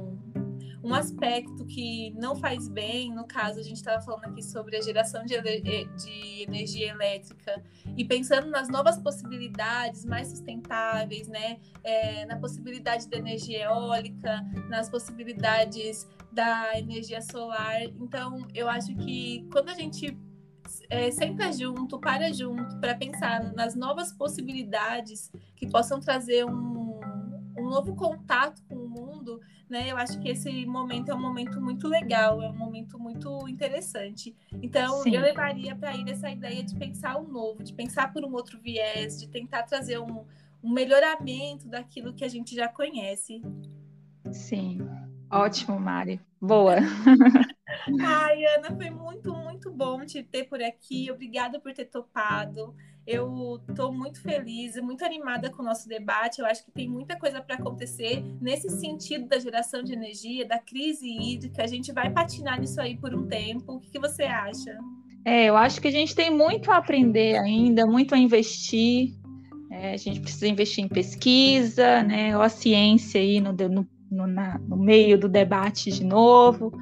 um 0.85 0.93
aspecto 0.93 1.65
que 1.65 2.11
não 2.11 2.37
faz 2.37 2.69
bem, 2.69 3.11
no 3.11 3.27
caso, 3.27 3.59
a 3.59 3.63
gente 3.63 3.77
estava 3.77 4.03
falando 4.03 4.27
aqui 4.27 4.43
sobre 4.43 4.77
a 4.77 4.83
geração 4.83 5.25
de, 5.25 5.41
de, 5.41 6.43
energia 6.43 6.91
elétrica 6.91 7.63
e 7.97 8.05
pensando 8.05 8.51
nas 8.51 8.69
novas 8.69 8.99
possibilidades 8.99 10.05
mais 10.05 10.29
sustentáveis, 10.29 11.27
né? 11.27 11.59
É, 11.83 12.27
na 12.27 12.37
possibilidade 12.37 13.09
da 13.09 13.17
energia 13.17 13.65
eólica, 13.65 14.45
nas 14.69 14.91
possibilidades 14.91 16.07
da 16.31 16.79
energia 16.79 17.23
solar. 17.23 17.83
Então, 17.83 18.47
eu 18.55 18.69
acho 18.69 18.95
que 18.97 19.49
quando 19.51 19.71
a 19.71 19.75
gente 19.75 20.15
é, 20.91 21.11
senta 21.11 21.51
junto, 21.51 21.99
para 21.99 22.31
junto, 22.31 22.79
para 22.79 22.95
pensar 22.95 23.55
nas 23.55 23.75
novas 23.75 24.13
possibilidades 24.13 25.33
que 25.57 25.67
possam 25.67 25.99
trazer 25.99 26.45
um, 26.45 27.01
um 27.57 27.71
novo 27.71 27.95
contato 27.95 28.63
com 28.69 28.74
né? 29.75 29.91
Eu 29.91 29.97
acho 29.97 30.21
que 30.21 30.29
esse 30.29 30.65
momento 30.65 31.11
é 31.11 31.15
um 31.15 31.21
momento 31.21 31.61
muito 31.61 31.89
legal, 31.89 32.41
é 32.41 32.49
um 32.49 32.57
momento 32.57 32.97
muito 32.97 33.49
interessante. 33.49 34.33
Então, 34.63 35.03
Sim. 35.03 35.17
eu 35.17 35.21
levaria 35.21 35.75
para 35.75 35.97
ir 35.97 36.09
essa 36.09 36.31
ideia 36.31 36.63
de 36.63 36.77
pensar 36.77 37.17
o 37.17 37.27
novo, 37.27 37.61
de 37.61 37.73
pensar 37.73 38.13
por 38.13 38.25
um 38.25 38.33
outro 38.33 38.57
viés, 38.61 39.19
de 39.19 39.27
tentar 39.27 39.65
trazer 39.65 39.99
um, 39.99 40.25
um 40.63 40.71
melhoramento 40.71 41.67
daquilo 41.67 42.15
que 42.15 42.25
a 42.25 42.29
gente 42.29 42.55
já 42.55 42.69
conhece. 42.69 43.43
Sim, 44.31 44.79
ótimo, 45.29 45.81
Mari. 45.81 46.21
Boa. 46.41 46.77
Ai, 48.01 48.45
Ana, 48.57 48.77
foi 48.77 48.91
muito, 48.91 49.35
muito 49.35 49.73
bom 49.73 50.07
te 50.07 50.23
ter 50.23 50.45
por 50.45 50.63
aqui. 50.63 51.11
Obrigada 51.11 51.59
por 51.59 51.73
ter 51.73 51.87
topado. 51.87 52.77
Eu 53.07 53.61
estou 53.69 53.93
muito 53.93 54.21
feliz, 54.21 54.81
muito 54.81 55.05
animada 55.05 55.51
com 55.51 55.63
o 55.63 55.65
nosso 55.65 55.87
debate. 55.87 56.41
Eu 56.41 56.47
acho 56.47 56.65
que 56.65 56.71
tem 56.71 56.89
muita 56.89 57.17
coisa 57.19 57.41
para 57.41 57.57
acontecer 57.57 58.25
nesse 58.41 58.71
sentido 58.71 59.29
da 59.29 59.39
geração 59.39 59.83
de 59.83 59.93
energia, 59.93 60.47
da 60.47 60.59
crise 60.59 61.07
hídrica. 61.07 61.63
A 61.63 61.67
gente 61.67 61.93
vai 61.93 62.11
patinar 62.11 62.59
nisso 62.59 62.81
aí 62.81 62.97
por 62.97 63.15
um 63.15 63.27
tempo. 63.27 63.75
O 63.75 63.81
que, 63.81 63.91
que 63.91 63.99
você 63.99 64.23
acha? 64.23 64.79
É, 65.25 65.47
eu 65.47 65.57
acho 65.57 65.81
que 65.81 65.89
a 65.89 65.91
gente 65.91 66.15
tem 66.15 66.31
muito 66.31 66.71
a 66.71 66.79
aprender 66.79 67.37
ainda, 67.37 67.87
muito 67.87 68.15
a 68.15 68.19
investir. 68.19 69.15
É, 69.71 69.93
a 69.93 69.97
gente 69.97 70.21
precisa 70.21 70.49
investir 70.49 70.85
em 70.85 70.89
pesquisa, 70.89 72.03
né, 72.03 72.37
ou 72.37 72.43
a 72.43 72.49
ciência 72.49 73.21
aí 73.21 73.41
no, 73.41 73.53
no, 73.53 73.87
no, 74.11 74.27
na, 74.27 74.59
no 74.59 74.77
meio 74.77 75.19
do 75.19 75.29
debate 75.29 75.91
de 75.91 76.05
novo. 76.05 76.73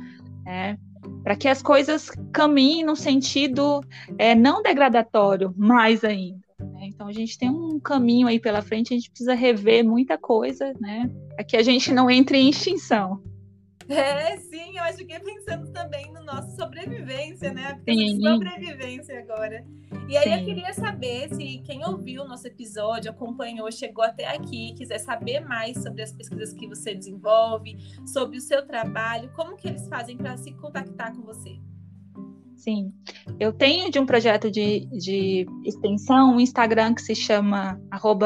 É, 0.47 0.77
para 1.23 1.37
que 1.37 1.49
as 1.49 1.63
coisas 1.63 2.11
caminhem 2.33 2.85
no 2.85 2.97
sentido 2.97 3.83
é, 4.19 4.35
não 4.35 4.63
degradatório, 4.63 5.55
mais 5.57 6.05
ainda. 6.05 6.41
Né? 6.59 6.87
Então 6.89 7.09
a 7.09 7.13
gente 7.13 7.39
tem 7.39 7.51
um 7.51 7.79
caminho 7.81 8.29
aí 8.29 8.39
pela 8.39 8.63
frente, 8.63 8.93
a 8.93 8.97
gente 8.97 9.11
precisa 9.11 9.35
rever 9.35 9.85
muita 9.85 10.17
coisa, 10.17 10.73
né? 10.81 11.11
Para 11.35 11.45
que 11.45 11.57
a 11.57 11.63
gente 11.63 11.93
não 11.93 12.11
entre 12.11 12.39
em 12.39 12.51
extinção. 12.51 13.23
É, 13.89 14.37
sim, 14.37 14.77
eu 14.77 14.83
acho 14.85 15.05
que 15.05 15.13
é 15.13 15.19
pensando 15.19 15.71
também 15.73 16.13
no 16.13 16.23
nosso 16.25 16.57
sobrevivência, 16.57 17.53
né? 17.53 17.81
Sim. 17.89 18.21
sobrevivência 18.21 19.19
agora. 19.19 19.65
E 20.09 20.17
aí 20.17 20.25
sim. 20.25 20.39
eu 20.39 20.45
queria 20.45 20.73
saber 20.73 21.29
se 21.35 21.59
quem 21.65 21.85
ouviu 21.85 22.23
o 22.23 22.29
nosso 22.29 22.47
episódio, 22.47 23.11
acompanhou, 23.11 23.71
chegou 23.71 24.05
até 24.05 24.27
aqui, 24.27 24.75
quiser 24.75 24.99
saber 24.99 25.41
mais 25.41 25.83
sobre 25.83 26.03
as 26.03 26.13
pesquisas 26.13 26.53
que 26.53 26.67
você 26.67 26.95
desenvolve, 26.95 27.77
sobre 28.07 28.39
o 28.39 28.41
seu 28.41 28.67
trabalho, 28.67 29.31
como 29.35 29.57
que 29.57 29.69
eles 29.69 29.89
fazem 29.89 30.17
para 30.17 30.37
se 30.37 30.53
contactar 30.53 31.15
com 31.15 31.23
você? 31.23 31.59
Sim, 32.63 32.93
eu 33.41 33.53
tenho 33.53 33.91
de 33.91 33.99
um 33.99 34.07
projeto 34.07 34.49
de, 34.49 34.87
de 34.87 35.45
extensão 35.65 36.37
um 36.37 36.39
Instagram 36.39 36.95
que 36.95 37.03
se 37.03 37.13
chama 37.13 37.81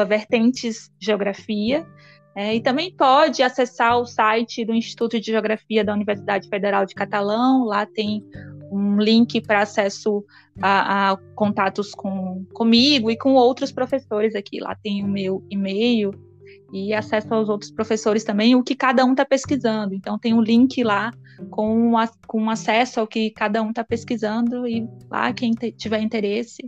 Vertentes 0.07 0.91
Geografia. 0.99 1.87
É, 2.37 2.53
e 2.53 2.61
também 2.61 2.93
pode 2.93 3.41
acessar 3.41 3.97
o 3.97 4.05
site 4.05 4.63
do 4.63 4.71
Instituto 4.71 5.19
de 5.19 5.31
Geografia 5.31 5.83
da 5.83 5.91
Universidade 5.91 6.47
Federal 6.47 6.85
de 6.85 6.93
Catalão. 6.93 7.63
Lá 7.63 7.83
tem 7.87 8.23
um 8.71 8.97
link 8.97 9.41
para 9.41 9.63
acesso 9.63 10.23
a, 10.61 11.13
a, 11.13 11.17
contatos 11.33 11.95
com, 11.95 12.45
comigo 12.53 13.09
e 13.09 13.17
com 13.17 13.33
outros 13.33 13.71
professores 13.71 14.35
aqui. 14.35 14.59
Lá 14.59 14.75
tem 14.75 15.03
o 15.03 15.07
meu 15.07 15.43
e-mail 15.49 16.11
e 16.71 16.93
acesso 16.93 17.33
aos 17.33 17.49
outros 17.49 17.71
professores 17.71 18.23
também, 18.23 18.53
o 18.53 18.61
que 18.61 18.75
cada 18.75 19.03
um 19.03 19.13
está 19.13 19.25
pesquisando. 19.25 19.95
Então 19.95 20.19
tem 20.19 20.35
um 20.35 20.41
link 20.41 20.83
lá 20.83 21.11
com, 21.49 21.97
a, 21.97 22.07
com 22.27 22.51
acesso 22.51 22.99
ao 22.99 23.07
que 23.07 23.31
cada 23.31 23.63
um 23.63 23.71
está 23.71 23.83
pesquisando 23.83 24.67
e 24.67 24.87
lá 25.09 25.33
quem 25.33 25.53
tiver 25.75 26.01
interesse 26.01 26.63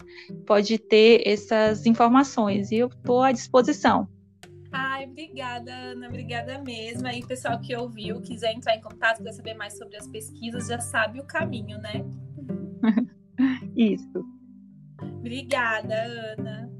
pode 0.47 0.79
ter 0.79 1.21
essas 1.27 1.85
informações. 1.85 2.71
E 2.71 2.77
eu 2.77 2.87
estou 2.87 3.21
à 3.21 3.31
disposição. 3.31 4.07
Ai, 4.71 5.05
obrigada, 5.05 5.73
Ana, 5.73 6.07
obrigada 6.07 6.61
mesmo. 6.61 7.07
Aí, 7.07 7.25
pessoal 7.25 7.59
que 7.59 7.75
ouviu, 7.75 8.21
quiser 8.21 8.53
entrar 8.53 8.75
em 8.75 8.81
contato, 8.81 9.17
quiser 9.17 9.33
saber 9.33 9.53
mais 9.55 9.77
sobre 9.77 9.97
as 9.97 10.07
pesquisas, 10.07 10.67
já 10.67 10.79
sabe 10.79 11.19
o 11.19 11.25
caminho, 11.25 11.77
né? 11.79 12.05
Isso. 13.75 14.23
Obrigada, 15.01 15.95
Ana. 16.37 16.78